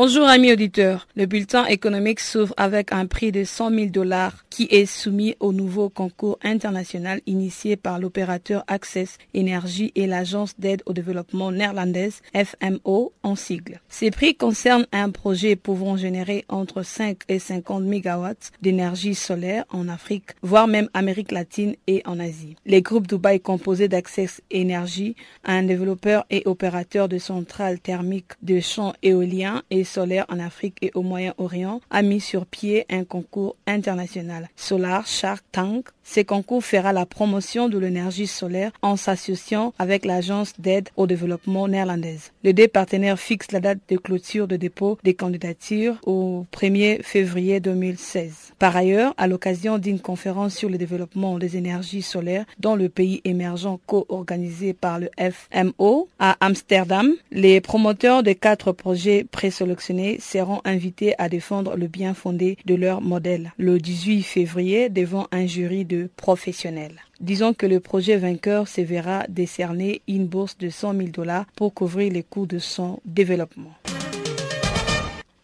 [0.04, 1.06] Bonjour amis auditeurs.
[1.14, 5.52] Le bulletin économique s'ouvre avec un prix de 100 000 dollars qui est soumis au
[5.52, 13.12] nouveau concours international initié par l'opérateur Access Énergie et l'agence d'aide au développement néerlandaise FMO
[13.22, 13.80] en sigle.
[13.88, 19.88] Ces prix concernent un projet pouvant générer entre 5 et 50 mégawatts d'énergie solaire en
[19.88, 22.56] Afrique, voire même Amérique latine et en Asie.
[22.66, 28.94] Les groupes Dubaï composés d'Access Énergie, un développeur et opérateur de centrales thermiques de champs
[29.04, 29.62] éoliens
[29.92, 35.44] solaire en Afrique et au Moyen-Orient a mis sur pied un concours international, Solar Shark
[35.52, 35.88] Tank.
[36.04, 41.68] Ce concours fera la promotion de l'énergie solaire en s'associant avec l'agence d'aide au développement
[41.68, 42.32] néerlandaise.
[42.42, 47.60] Les deux partenaires fixent la date de clôture de dépôt des candidatures au 1er février
[47.60, 48.52] 2016.
[48.58, 53.20] Par ailleurs, à l'occasion d'une conférence sur le développement des énergies solaires dans le pays
[53.24, 61.14] émergent co-organisé par le FMO à Amsterdam, les promoteurs des quatre projets présélectionnés seront invités
[61.18, 65.84] à défendre le bien fondé de leur modèle le 18 février devant un jury
[66.16, 67.00] professionnels.
[67.20, 71.74] Disons que le projet vainqueur se verra décerner une bourse de 100 000 dollars pour
[71.74, 73.74] couvrir les coûts de son développement.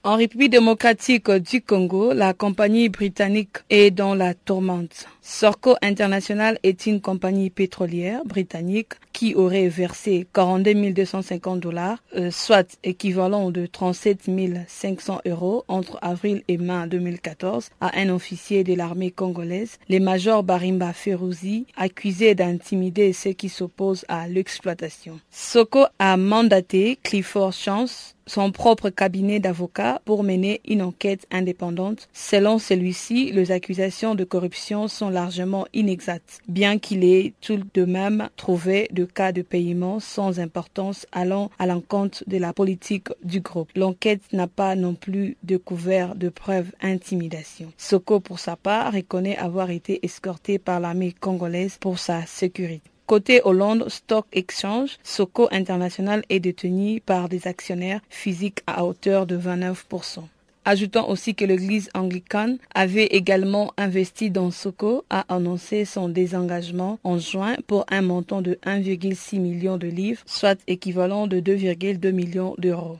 [0.04, 5.06] En République démocratique du Congo, la compagnie britannique est dans la tourmente.
[5.30, 12.78] Sorco International est une compagnie pétrolière britannique qui aurait versé 42 250 dollars, euh, soit
[12.82, 14.30] équivalent de 37
[14.66, 20.42] 500 euros entre avril et mai 2014 à un officier de l'armée congolaise, le major
[20.42, 25.20] Barimba Ferouzi, accusé d'intimider ceux qui s'opposent à l'exploitation.
[25.30, 32.08] Soko a mandaté Clifford Chance son propre cabinet d'avocats pour mener une enquête indépendante.
[32.12, 38.28] Selon celui-ci, les accusations de corruption sont largement inexactes, bien qu'il ait tout de même
[38.36, 43.70] trouvé de cas de paiement sans importance allant à l'encontre de la politique du groupe.
[43.74, 47.72] L'enquête n'a pas non plus découvert de preuves d'intimidation.
[47.76, 52.88] Soko, pour sa part, reconnaît avoir été escorté par l'armée congolaise pour sa sécurité.
[53.06, 59.38] Côté Hollande Stock Exchange, Soko International est détenu par des actionnaires physiques à hauteur de
[59.38, 60.24] 29%.
[60.68, 67.16] Ajoutant aussi que l'église anglicane avait également investi dans Soko, a annoncé son désengagement en
[67.18, 72.98] juin pour un montant de 1,6 million de livres, soit équivalent de 2,2 millions d'euros.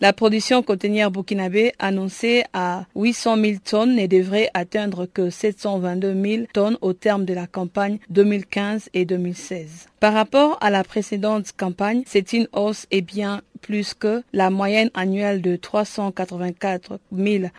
[0.00, 6.42] La production cotonnière burkinabé annoncée à 800 000 tonnes ne devrait atteindre que 722 000
[6.52, 9.86] tonnes au terme de la campagne 2015 et 2016.
[10.00, 14.90] Par rapport à la précédente campagne, c'est une hausse et bien plus que la moyenne
[14.92, 16.98] annuelle de 384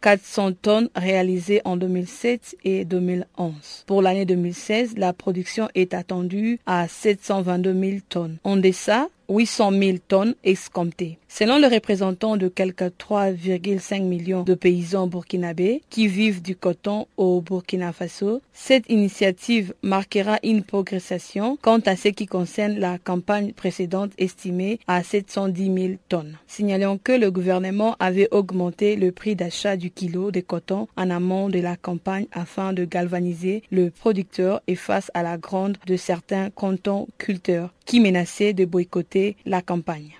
[0.02, 3.84] 400 tonnes réalisée en 2007 et 2011.
[3.88, 8.38] Pour l'année 2016, la production est attendue à 722 000 tonnes.
[8.44, 11.18] En deçà, 800 000 tonnes escomptées.
[11.28, 17.42] Selon le représentant de quelques 3,5 millions de paysans burkinabés qui vivent du coton au
[17.42, 24.12] Burkina Faso, cette initiative marquera une progression quant à ce qui concerne la campagne précédente
[24.18, 26.38] estimée à 710 000 tonnes.
[26.48, 31.50] Signalons que le gouvernement avait augmenté le prix d'achat du kilo de coton en amont
[31.50, 36.50] de la campagne afin de galvaniser le producteur et face à la grande de certains
[36.50, 40.12] cantons culteurs qui menaçaient de boycotter la campagne.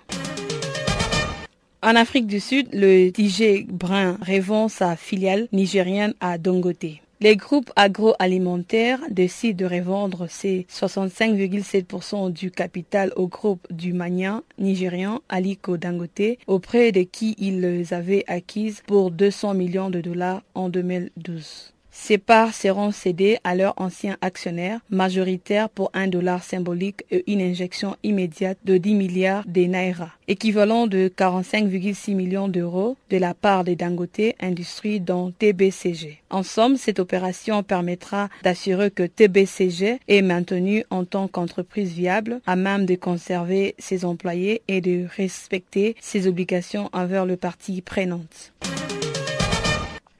[1.82, 7.03] En Afrique du Sud, le DJ Brun revend sa filiale nigérienne à Dongote.
[7.20, 15.20] Les groupes agroalimentaires décident de revendre ses 65,7% du capital au groupe du Mania nigérian
[15.28, 20.68] Aliko Dangote, auprès de qui ils les avaient acquises pour 200 millions de dollars en
[20.68, 21.73] 2012.
[21.96, 27.40] Ces parts seront cédées à leurs anciens actionnaires majoritaires pour un dollar symbolique et une
[27.40, 33.62] injection immédiate de 10 milliards de naira, équivalent de 45,6 millions d'euros de la part
[33.62, 36.18] des Dangote Industries dans TBCG.
[36.30, 42.56] En somme, cette opération permettra d'assurer que TBCG est maintenu en tant qu'entreprise viable à
[42.56, 48.52] même de conserver ses employés et de respecter ses obligations envers le parti prenante.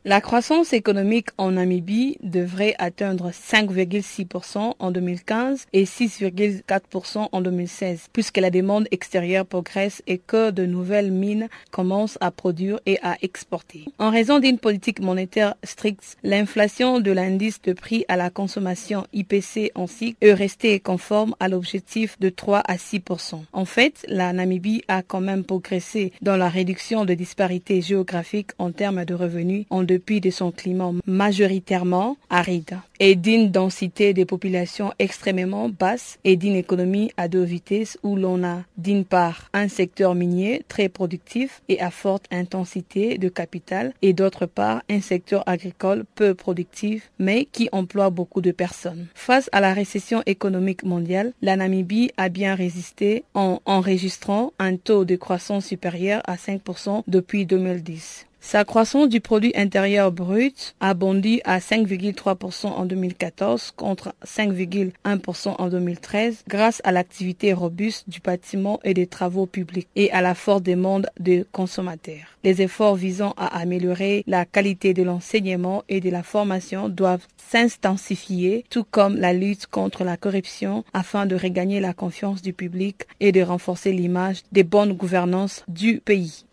[0.07, 8.37] La croissance économique en Namibie devrait atteindre 5,6% en 2015 et 6,4% en 2016, puisque
[8.37, 13.87] la demande extérieure progresse et que de nouvelles mines commencent à produire et à exporter.
[13.99, 19.73] En raison d'une politique monétaire stricte, l'inflation de l'indice de prix à la consommation IPC
[19.75, 23.41] en cycle est restée conforme à l'objectif de 3 à 6%.
[23.55, 28.71] En fait, la Namibie a quand même progressé dans la réduction de disparités géographiques en
[28.71, 34.93] termes de revenus en depuis de son climat majoritairement aride et d'une densité de population
[34.99, 40.17] extrêmement basse et d'une économie à deux vitesses où l'on a d'une part un secteur
[40.17, 46.05] minier très productif et à forte intensité de capital et d'autre part un secteur agricole
[46.17, 49.07] peu productif mais qui emploie beaucoup de personnes.
[49.15, 55.05] Face à la récession économique mondiale, la Namibie a bien résisté en enregistrant un taux
[55.05, 58.27] de croissance supérieur à 5% depuis 2010.
[58.47, 65.69] Sa croissance du produit intérieur brut a bondi à 5,3% en 2014 contre 5,1% en
[65.69, 70.63] 2013 grâce à l'activité robuste du bâtiment et des travaux publics et à la forte
[70.63, 72.37] demande des consommateurs.
[72.45, 78.67] Les efforts visant à améliorer la qualité de l'enseignement et de la formation doivent s'intensifier,
[78.69, 83.33] tout comme la lutte contre la corruption afin de regagner la confiance du public et
[83.33, 86.45] de renforcer l'image des bonnes gouvernances du pays.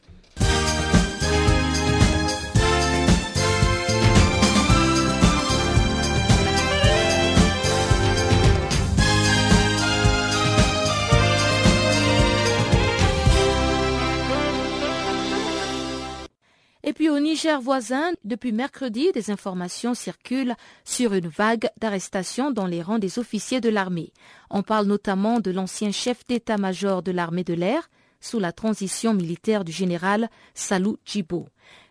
[16.83, 22.65] Et puis au Niger voisin, depuis mercredi, des informations circulent sur une vague d'arrestations dans
[22.65, 24.11] les rangs des officiers de l'armée.
[24.49, 29.63] On parle notamment de l'ancien chef d'état-major de l'armée de l'air sous la transition militaire
[29.63, 31.47] du général Salou Djibo.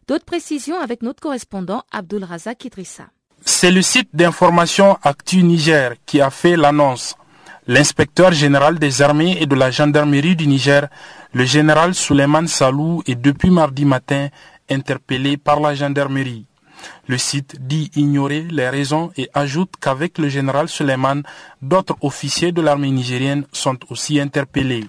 [0.08, 3.06] D'autres précisions avec notre correspondant Abdul Razak Idrissa.
[3.44, 7.14] C'est le site d'information Actu Niger qui a fait l'annonce.
[7.66, 10.88] L'inspecteur général des armées et de la gendarmerie du Niger,
[11.32, 14.28] le général Suleiman Salou, est depuis mardi matin
[14.70, 16.46] interpellé par la gendarmerie.
[17.06, 21.22] Le site dit ignorer les raisons et ajoute qu'avec le général Suleiman,
[21.60, 24.86] d'autres officiers de l'armée nigérienne sont aussi interpellés.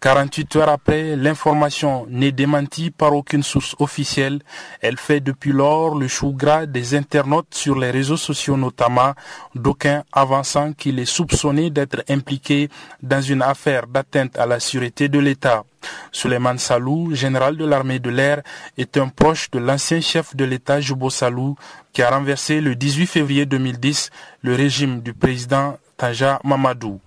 [0.00, 4.40] 48 heures après, l'information n'est démentie par aucune source officielle.
[4.80, 9.12] Elle fait depuis lors le chou gras des internautes sur les réseaux sociaux notamment,
[9.54, 12.70] d'aucuns avançant qu'il est soupçonné d'être impliqué
[13.02, 15.64] dans une affaire d'atteinte à la sûreté de l'État.
[16.12, 18.42] Suleiman Salou, général de l'armée de l'air,
[18.78, 21.56] est un proche de l'ancien chef de l'État Jubo Salou,
[21.92, 24.10] qui a renversé le 18 février 2010
[24.42, 26.98] le régime du président Taja Mamadou.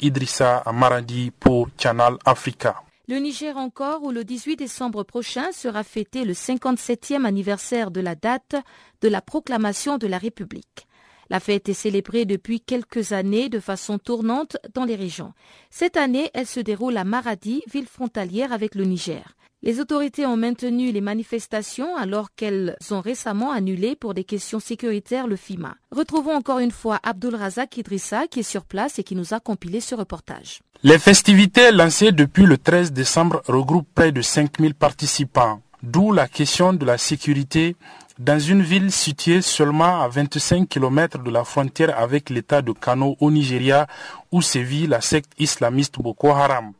[0.00, 1.68] Idrissa Maradi pour
[2.24, 2.76] Africa.
[3.08, 8.14] Le Niger encore, où le 18 décembre prochain sera fêté le 57e anniversaire de la
[8.14, 8.54] date
[9.00, 10.86] de la proclamation de la République.
[11.30, 15.32] La fête est célébrée depuis quelques années de façon tournante dans les régions.
[15.70, 19.34] Cette année, elle se déroule à Maradi, ville frontalière avec le Niger.
[19.66, 25.26] Les autorités ont maintenu les manifestations alors qu'elles ont récemment annulé pour des questions sécuritaires
[25.26, 25.74] le FIMA.
[25.90, 29.40] Retrouvons encore une fois Abdul Razak Idrissa qui est sur place et qui nous a
[29.40, 30.60] compilé ce reportage.
[30.82, 36.74] Les festivités lancées depuis le 13 décembre regroupent près de 5000 participants, d'où la question
[36.74, 37.74] de la sécurité
[38.18, 43.16] dans une ville située seulement à 25 km de la frontière avec l'état de Kano
[43.18, 43.86] au Nigeria
[44.30, 46.72] où sévit la secte islamiste Boko Haram.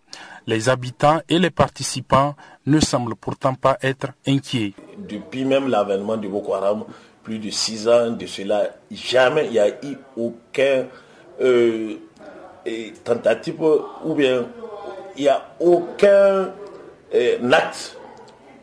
[0.46, 2.34] Les habitants et les participants
[2.66, 4.74] ne semblent pourtant pas être inquiets.
[4.98, 6.84] Depuis même l'avènement de Boko Haram,
[7.22, 10.86] plus de six ans de cela, jamais il n'y a eu aucun
[11.40, 11.94] euh,
[13.02, 13.62] tentative
[14.04, 14.46] ou bien
[15.16, 16.52] il n'y a aucun
[17.14, 17.96] euh, acte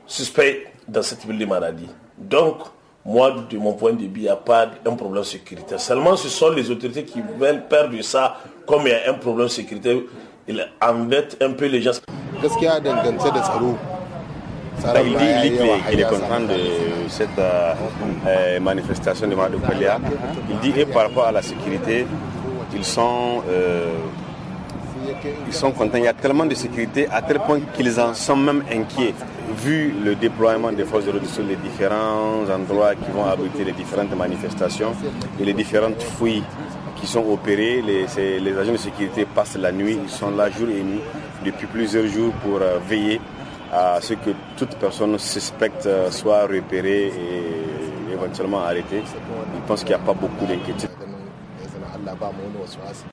[0.05, 1.89] suspect dans cette ville de maladie.
[2.17, 2.57] Donc,
[3.03, 5.79] moi, de mon point de vue, il n'y a pas un problème sécuritaire.
[5.79, 9.49] Seulement, ce sont les autorités qui veulent perdre ça comme il y a un problème
[9.49, 9.97] sécuritaire
[10.48, 11.92] il embête un peu les gens.
[13.39, 13.78] Tsaro.
[15.06, 15.58] Il dit, il dit
[15.89, 20.00] qu'il est, content de cette euh, manifestation de Madokalia.
[20.50, 22.08] Il dit et par rapport à la sécurité,
[22.74, 23.94] ils sont, euh,
[25.48, 25.98] ils sont contents.
[25.98, 29.14] Il y a tellement de sécurité à tel point qu'ils en sont même inquiets
[29.52, 33.74] vu le déploiement des forces de l'ordre sur les différents endroits qui vont abriter les
[33.74, 34.94] différentes manifestations
[35.39, 36.44] et les différentes fouilles
[37.02, 37.82] qui sont opérés.
[37.82, 41.02] Les, les, agents de sécurité passent la nuit, ils sont là jour et nuit
[41.43, 43.20] depuis plusieurs jours pour euh, veiller
[43.72, 49.02] à ce que toute personne suspecte euh, soit repérée et éventuellement arrêtée.
[49.04, 50.89] Je pense qu'il n'y a pas beaucoup d'inquiétude.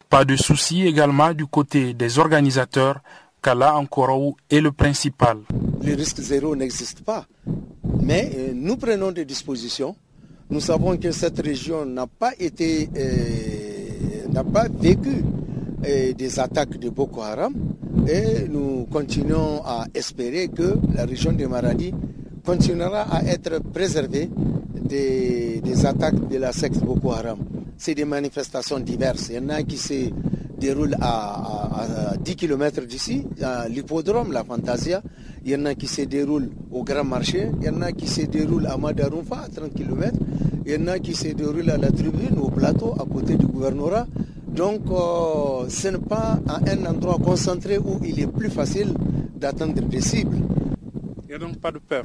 [0.08, 3.00] Pas de souci également du côté des organisateurs.
[3.40, 5.38] Kala Ankorow est le principal.
[5.82, 7.24] Le risque zéro n'existe pas.
[8.02, 9.94] Mais euh, nous prenons des dispositions.
[10.50, 12.88] Nous savons que cette région n'a pas été
[14.32, 15.22] n'a pas vécu
[15.84, 17.54] eh, des attaques de Boko Haram.
[18.08, 21.92] Et nous continuons à espérer que la région de Maradi
[22.48, 24.30] continuera à être préservée
[24.82, 27.38] des, attaques de la secte Boko Haram.
[27.76, 29.28] C'est des manifestations diverses.
[29.28, 30.08] Il y en a qui se
[30.56, 35.02] déroulent à, 10 km d'ici, à l'hippodrome, la Fantasia.
[35.44, 37.50] Il y en a qui se déroulent au Grand Marché.
[37.60, 40.16] Il y en a qui se déroulent à Madarumfa, à 30 km.
[40.64, 43.44] Il y en a qui se déroulent à la tribune, au plateau, à côté du
[43.44, 44.06] gouvernorat.
[44.48, 48.94] Donc, euh, ce n'est pas à un endroit concentré où il est plus facile
[49.36, 50.38] d'atteindre des cibles.
[51.24, 52.04] Il n'y a donc pas de peur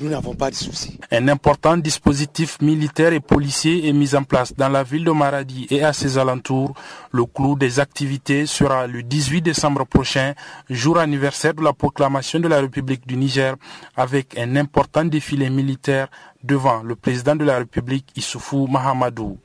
[0.00, 0.98] nous n'avons pas de soucis.
[1.10, 5.66] Un important dispositif militaire et policier est mis en place dans la ville de Maradi
[5.70, 6.74] et à ses alentours.
[7.12, 10.34] Le clou des activités sera le 18 décembre prochain,
[10.68, 13.56] jour anniversaire de la proclamation de la République du Niger,
[13.96, 16.08] avec un important défilé militaire
[16.42, 19.38] devant le président de la République Issoufou Mahamadou.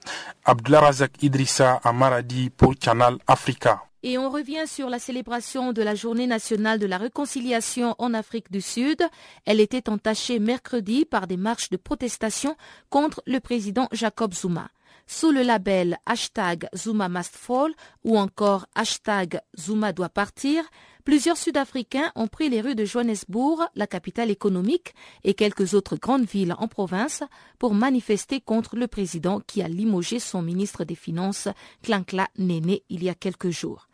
[0.46, 3.82] Abdullah Razak Idrissa à Maradi pour Canal Africa.
[4.08, 8.52] Et on revient sur la célébration de la Journée nationale de la réconciliation en Afrique
[8.52, 9.02] du Sud.
[9.46, 12.56] Elle était entachée mercredi par des marches de protestation
[12.92, 14.70] contre le président Jacob Zuma.
[15.08, 17.72] Sous le label hashtag Zuma must fall
[18.04, 20.64] ou encore hashtag Zuma doit partir,
[21.04, 24.94] plusieurs Sud-Africains ont pris les rues de Johannesburg, la capitale économique,
[25.24, 27.24] et quelques autres grandes villes en province
[27.58, 31.48] pour manifester contre le président qui a limogé son ministre des Finances,
[31.82, 33.88] Klankla Nene, il y a quelques jours.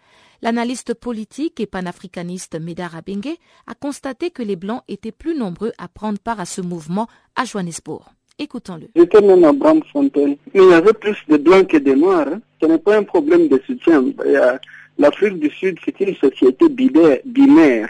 [0.43, 3.37] L'analyste politique et panafricaniste Medar Abenge
[3.67, 7.45] a constaté que les Blancs étaient plus nombreux à prendre part à ce mouvement à
[7.45, 8.09] Johannesburg.
[8.39, 8.87] Écoutons-le.
[8.95, 10.33] J'étais même à Brandfontein.
[10.55, 12.27] Il y avait plus de Blancs que de Noirs.
[12.27, 12.41] Hein.
[12.59, 14.03] Ce n'est pas un problème de soutien.
[14.97, 17.89] L'Afrique du Sud, c'est une société binaire.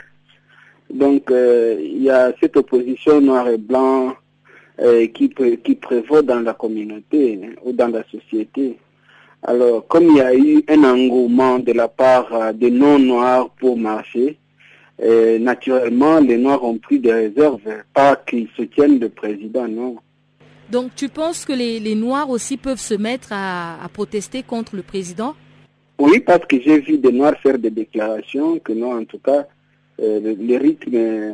[0.94, 4.14] Donc, euh, il y a cette opposition noir et blanc
[4.80, 8.78] euh, qui, qui prévaut dans la communauté hein, ou dans la société.
[9.44, 13.78] Alors, comme il y a eu un engouement de la part euh, des non-noirs pour
[13.78, 14.38] marcher,
[15.40, 17.60] naturellement, les noirs ont pris des réserves,
[17.92, 19.98] pas qu'ils soutiennent le président, non.
[20.72, 25.36] Donc tu penses que les, Noirs aussi peuvent se mettre à, protester contre le président?
[26.00, 29.46] Oui, parce que j'ai vu des Noirs faire des déclarations que non, en tout cas,
[30.02, 31.34] euh, le, rythme euh,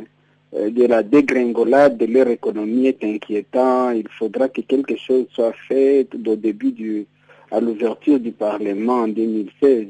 [0.52, 3.90] de la dégringolade de leur économie est inquiétant.
[3.90, 7.06] Il faudra que quelque chose soit fait au début du,
[7.50, 9.88] à l'ouverture du Parlement en 2016.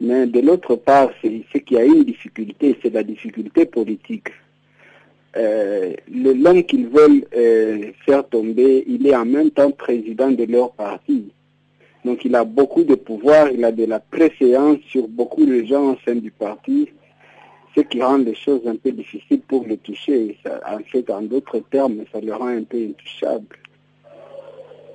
[0.00, 4.28] Mais de l'autre part, c'est qu'il y a une difficulté, c'est la difficulté politique.
[5.36, 10.72] Euh, l'homme qu'ils veulent euh, faire tomber, il est en même temps président de leur
[10.72, 11.30] parti.
[12.04, 15.92] Donc il a beaucoup de pouvoir, il a de la préséance sur beaucoup de gens
[15.92, 16.88] au sein du parti,
[17.76, 20.36] ce qui rend les choses un peu difficiles pour le toucher.
[20.66, 23.56] en fait, en d'autres termes, ça le rend un peu intouchable.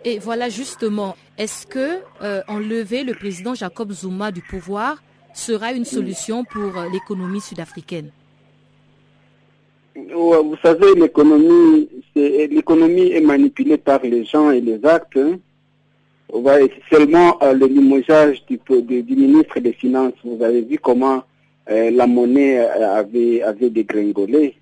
[0.05, 5.01] Et voilà justement, est-ce que euh, enlever le président Jacob Zuma du pouvoir
[5.33, 8.09] sera une solution pour euh, l'économie sud-africaine?
[9.95, 15.17] Vous savez, l'économie, l'économie est manipulée par les gens et les actes.
[15.17, 15.37] Hein.
[16.91, 18.59] Seulement euh, le limogeage du,
[19.15, 21.23] ministre des Finances, vous avez vu comment
[21.65, 24.57] la monnaie avait, avait dégringolé.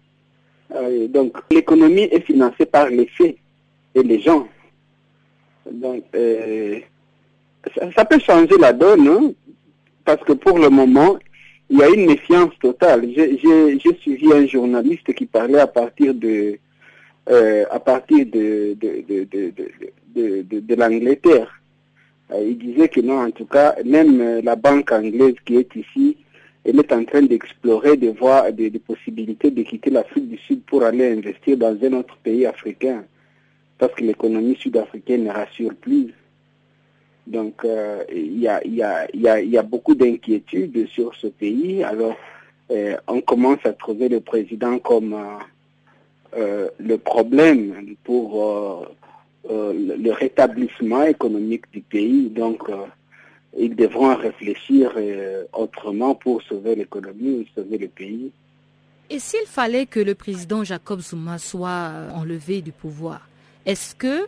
[1.09, 3.37] donc l'économie est financée par les faits
[3.95, 4.47] et les gens.
[5.70, 6.80] Donc, euh,
[7.95, 9.34] ça, peut changer la donne, hein,
[10.05, 11.18] parce que pour le moment,
[11.70, 13.07] il y a une méfiance totale.
[13.16, 16.57] J'ai suivi un journaliste qui parlait à partir de
[17.30, 19.05] euh, à partir de de,
[20.16, 21.62] de, de, l'Angleterre.
[22.32, 26.18] Euh, il disait que non, en tout cas, même la banque anglaise qui est ici,
[26.66, 30.84] elle est en train d'explorer des voies, des possibilités de quitter l'Afrique du Sud pour
[30.84, 33.03] aller investir dans un autre pays africain
[33.82, 36.13] parce que l'économie sud-africaine ne rassure plus.
[37.25, 37.65] Donc,
[38.13, 41.84] il y, a, beaucoup d'inquiétudes sur ce pays.
[41.84, 42.15] Alors,
[42.69, 48.88] euh, on commence à trouver le président comme euh, euh, le problème pour
[49.49, 52.29] le rétablissement économique du pays.
[52.29, 52.69] Donc,
[53.57, 54.95] ils devront réfléchir
[55.53, 58.32] autrement pour sauver l'économie ou sauver le pays.
[59.09, 63.27] Et s'il fallait que le président Jacob Zuma soit enlevé du pouvoir,
[63.66, 64.28] est-ce que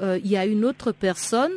[0.00, 1.52] euh, y a une autre personne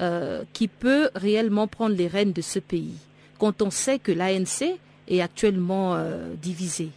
[0.00, 2.94] euh, qui peut réellement prendre les rênes de ce pays
[3.38, 6.90] quand on sait que l'ANC est actuellement euh, divisée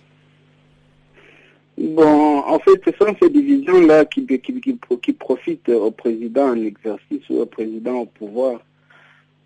[1.77, 7.39] Bon, en fait, ce sont ces divisions-là qui, qui, profitent au président en exercice ou
[7.41, 8.61] au président au pouvoir.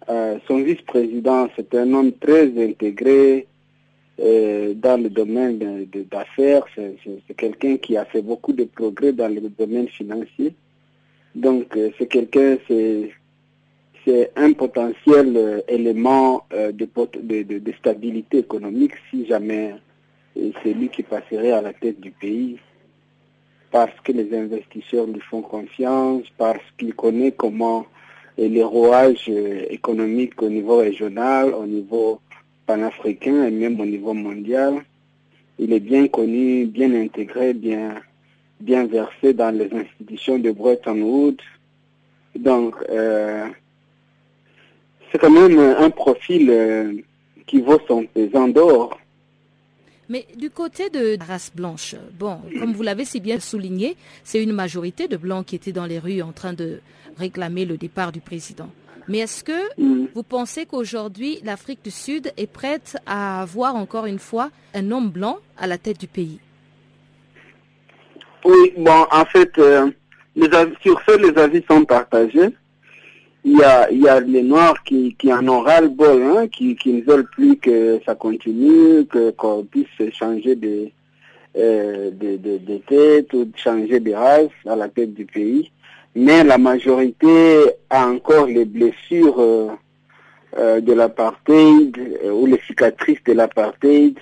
[0.07, 3.47] son vice-président, c'est un homme très intégré,
[4.21, 6.65] euh, dans le domaine d'affaires.
[6.75, 10.53] C'est quelqu'un qui a fait beaucoup de progrès dans le domaine financier.
[11.35, 13.11] Donc, euh, c'est quelqu'un, c'est
[14.35, 16.87] un potentiel euh, élément de,
[17.59, 19.75] de, stabilité économique si jamais
[20.35, 22.57] c'est lui qui passerait à la tête du pays.
[23.71, 27.85] Parce que les investisseurs lui font confiance, parce qu'il connaît comment
[28.37, 29.29] les rouages
[29.69, 32.19] économiques au niveau régional, au niveau
[32.69, 34.73] panafricain et même au niveau mondial.
[35.57, 37.95] Il est bien connu, bien intégré, bien,
[38.59, 41.45] bien versé dans les institutions de Bretton Woods.
[42.35, 43.47] Donc, euh,
[45.11, 46.93] c'est quand même un profil euh,
[47.47, 48.99] qui vaut son pesant d'or.
[50.09, 54.41] Mais du côté de la race blanche, bon, comme vous l'avez si bien souligné, c'est
[54.41, 56.81] une majorité de blancs qui étaient dans les rues en train de
[57.15, 58.69] réclamer le départ du président.
[59.07, 60.07] Mais est-ce que mm.
[60.15, 65.09] vous pensez qu'aujourd'hui, l'Afrique du Sud est prête à avoir encore une fois un homme
[65.09, 66.39] blanc à la tête du pays?
[68.45, 69.91] Oui, bon, en fait, euh,
[70.35, 70.49] les
[70.81, 72.49] sur ce, les avis sont partagés.
[73.51, 76.75] Il y a, il y a les Noirs qui, qui en ont ras-le-bol, hein, qui,
[76.75, 80.91] qui ne veulent plus que ça continue, que qu'on puisse changer de,
[81.57, 85.71] euh, de, de, tête ou changer de race à la tête du pays
[86.15, 89.69] mais la majorité a encore les blessures euh,
[90.57, 91.97] euh, de l'apartheid
[92.31, 94.17] ou les cicatrices de l'apartheid.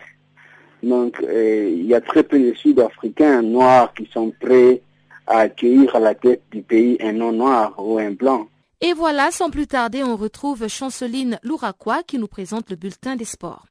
[0.83, 4.81] Donc il y a très peu de Sud-Africains noirs qui sont prêts
[5.25, 8.47] à accueillir à la tête du pays un non-noir ou un blanc.
[8.79, 13.25] Et voilà, sans plus tarder, on retrouve Chanceline Louraquois qui nous présente le bulletin des
[13.25, 13.65] sports.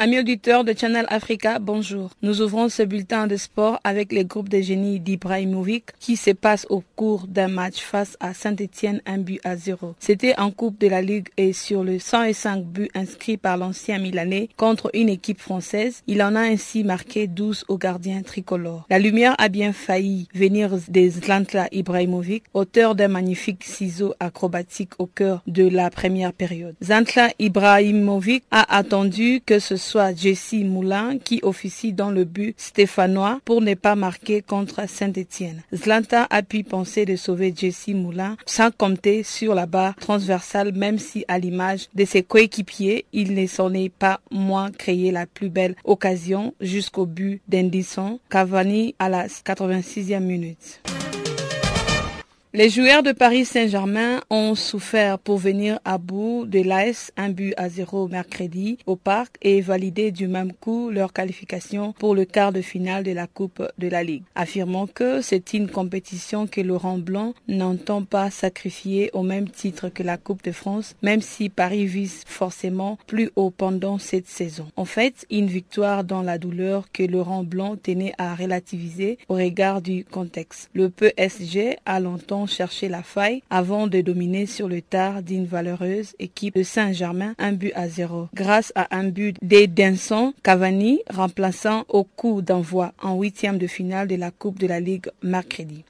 [0.00, 2.10] Amis auditeurs de Channel Africa, bonjour.
[2.22, 6.68] Nous ouvrons ce bulletin de sport avec les groupes de génie d'Ibrahimovic qui se passe
[6.70, 9.96] au cours d'un match face à Saint-Etienne, un but à zéro.
[9.98, 14.48] C'était en Coupe de la Ligue et sur le 105 buts inscrits par l'ancien Milanais
[14.56, 18.86] contre une équipe française, il en a ainsi marqué 12 au gardien tricolore.
[18.90, 25.06] La lumière a bien failli venir des Zlantla Ibrahimovic, auteur d'un magnifique ciseau acrobatique au
[25.06, 26.76] cœur de la première période.
[26.84, 33.40] Zlantla Ibrahimovic a attendu que ce soit Jesse Moulin qui officie dans le but stéphanois
[33.46, 35.62] pour ne pas marquer contre Saint-Etienne.
[35.74, 40.98] Zlanta a pu penser de sauver Jesse Moulin sans compter sur la barre transversale même
[40.98, 45.48] si à l'image de ses coéquipiers, il ne s'en est pas moins créé la plus
[45.48, 50.82] belle occasion jusqu'au but d'Endisson Cavani à la 86e minute.
[52.58, 57.54] Les joueurs de Paris Saint-Germain ont souffert pour venir à bout de l'AS un but
[57.56, 62.52] à zéro mercredi au parc et valider du même coup leur qualification pour le quart
[62.52, 66.98] de finale de la Coupe de la Ligue, affirmant que c'est une compétition que Laurent
[66.98, 71.86] Blanc n'entend pas sacrifier au même titre que la Coupe de France, même si Paris
[71.86, 74.66] vise forcément plus haut pendant cette saison.
[74.74, 79.80] En fait, une victoire dans la douleur que Laurent Blanc tenait à relativiser au regard
[79.80, 80.70] du contexte.
[80.74, 86.14] Le PSG a longtemps chercher la faille avant de dominer sur le tard d'une valeureuse
[86.18, 88.28] équipe de Saint-Germain un but à zéro.
[88.34, 94.16] Grâce à un but d'Edinson Cavani remplaçant au coup d'envoi en huitième de finale de
[94.16, 95.84] la Coupe de la Ligue mercredi.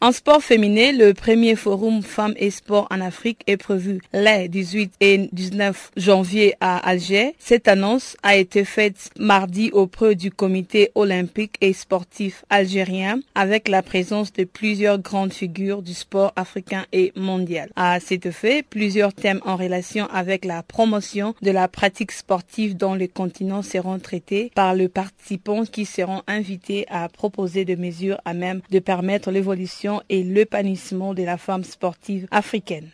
[0.00, 4.92] En sport féminin, le premier forum femmes et sport en Afrique est prévu les 18
[5.00, 7.34] et 19 janvier à Alger.
[7.38, 13.82] Cette annonce a été faite mardi auprès du comité olympique et sportif algérien avec la
[13.82, 17.70] présence de plusieurs grandes figures du sport africain et mondial.
[17.76, 22.94] À cet effet, plusieurs thèmes en relation avec la promotion de la pratique sportive dans
[22.94, 28.34] le continent seront traités par les participants qui seront invités à proposer des mesures à
[28.34, 32.88] même de permettre l'évolution et l'épanouissement de la femme sportive africaine.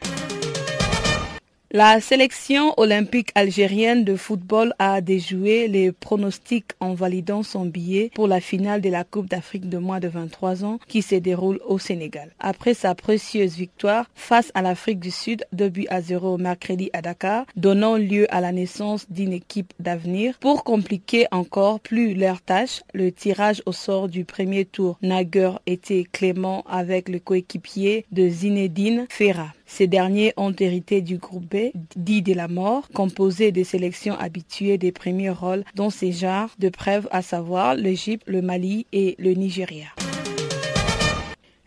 [1.72, 8.26] La sélection olympique algérienne de football a déjoué les pronostics en validant son billet pour
[8.26, 11.78] la finale de la Coupe d'Afrique de moins de 23 ans qui se déroule au
[11.78, 12.32] Sénégal.
[12.40, 17.02] Après sa précieuse victoire face à l'Afrique du Sud, 2 buts à 0 mercredi à
[17.02, 20.36] Dakar, donnant lieu à la naissance d'une équipe d'avenir.
[20.40, 25.60] Pour compliquer encore plus leur tâche, le tirage au sort du premier tour n'a guère
[25.66, 29.52] été clément avec le coéquipier de Zinedine Ferra.
[29.72, 34.78] Ces derniers ont hérité du groupe B, dit de la mort, composé des sélections habituées
[34.78, 39.32] des premiers rôles dans ces genres de preuves, à savoir l'Égypte, le Mali et le
[39.32, 39.86] Nigeria.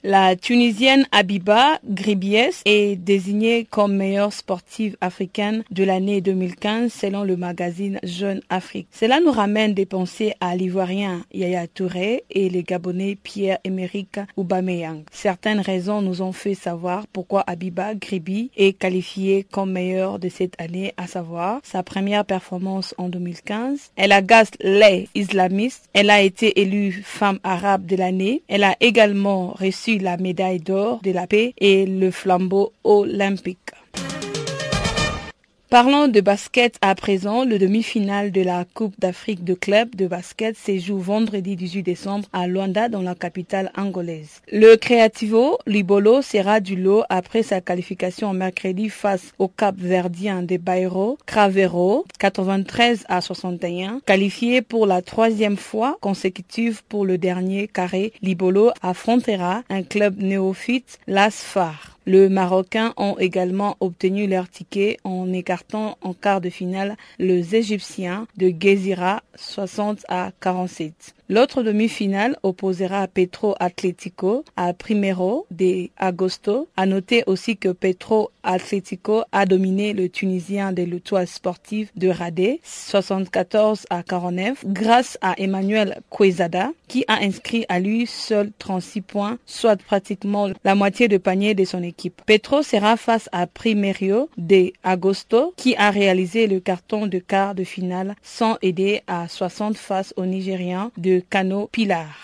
[0.05, 7.37] La Tunisienne Abiba Gribies est désignée comme meilleure sportive africaine de l'année 2015 selon le
[7.37, 8.89] magazine Jeune Afrique.
[8.91, 15.03] Cela nous ramène des pensées à l'Ivoirien Yaya Touré et les Gabonais Pierre-Emerick Aubameyang.
[15.13, 20.59] Certaines raisons nous ont fait savoir pourquoi Abiba Gribi est qualifiée comme meilleure de cette
[20.59, 23.91] année, à savoir sa première performance en 2015.
[23.95, 25.87] Elle agace les islamistes.
[25.93, 28.43] Elle a été élue femme arabe de l'année.
[28.49, 33.71] Elle a également reçu la médaille d'or de la paix et le flambeau olympique.
[35.74, 37.45] Parlons de basket à présent.
[37.45, 42.28] Le demi-finale de la Coupe d'Afrique de club de basket se joue vendredi 18 décembre
[42.32, 44.43] à Luanda dans la capitale angolaise.
[44.51, 50.57] Le Creativo Libolo sera du lot après sa qualification mercredi face au Cap Verdien de
[50.57, 54.01] Bairo Cravero 93 à 61.
[54.05, 60.99] Qualifié pour la troisième fois consécutive pour le dernier carré, Libolo affrontera un club néophyte,
[61.07, 61.92] l'Asfar.
[62.05, 68.27] Le Marocains ont également obtenu leur ticket en écartant en quart de finale les Égyptiens
[68.35, 71.15] de Gezira 60 à 47.
[71.30, 76.67] L'autre demi-finale opposera Petro Atlético à Primero de Agosto.
[76.76, 82.59] À noter aussi que Petro Atlético a dominé le Tunisien de l'Outoile sportive de Radé
[82.63, 89.38] 74 à 49 grâce à Emmanuel Quezada qui a inscrit à lui seul 36 points,
[89.45, 92.21] soit pratiquement la moitié de panier de son équipe.
[92.26, 97.63] Petro sera face à Primero de Agosto qui a réalisé le carton de quart de
[97.63, 102.16] finale sans aider à 60 face au Nigérian de Cano Pilar.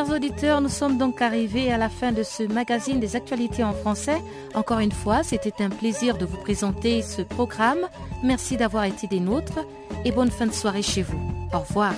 [0.00, 3.74] Chers auditeurs, nous sommes donc arrivés à la fin de ce magazine des actualités en
[3.74, 4.16] français.
[4.54, 7.86] Encore une fois, c'était un plaisir de vous présenter ce programme.
[8.22, 9.58] Merci d'avoir été des nôtres
[10.06, 11.20] et bonne fin de soirée chez vous.
[11.52, 11.92] Au revoir.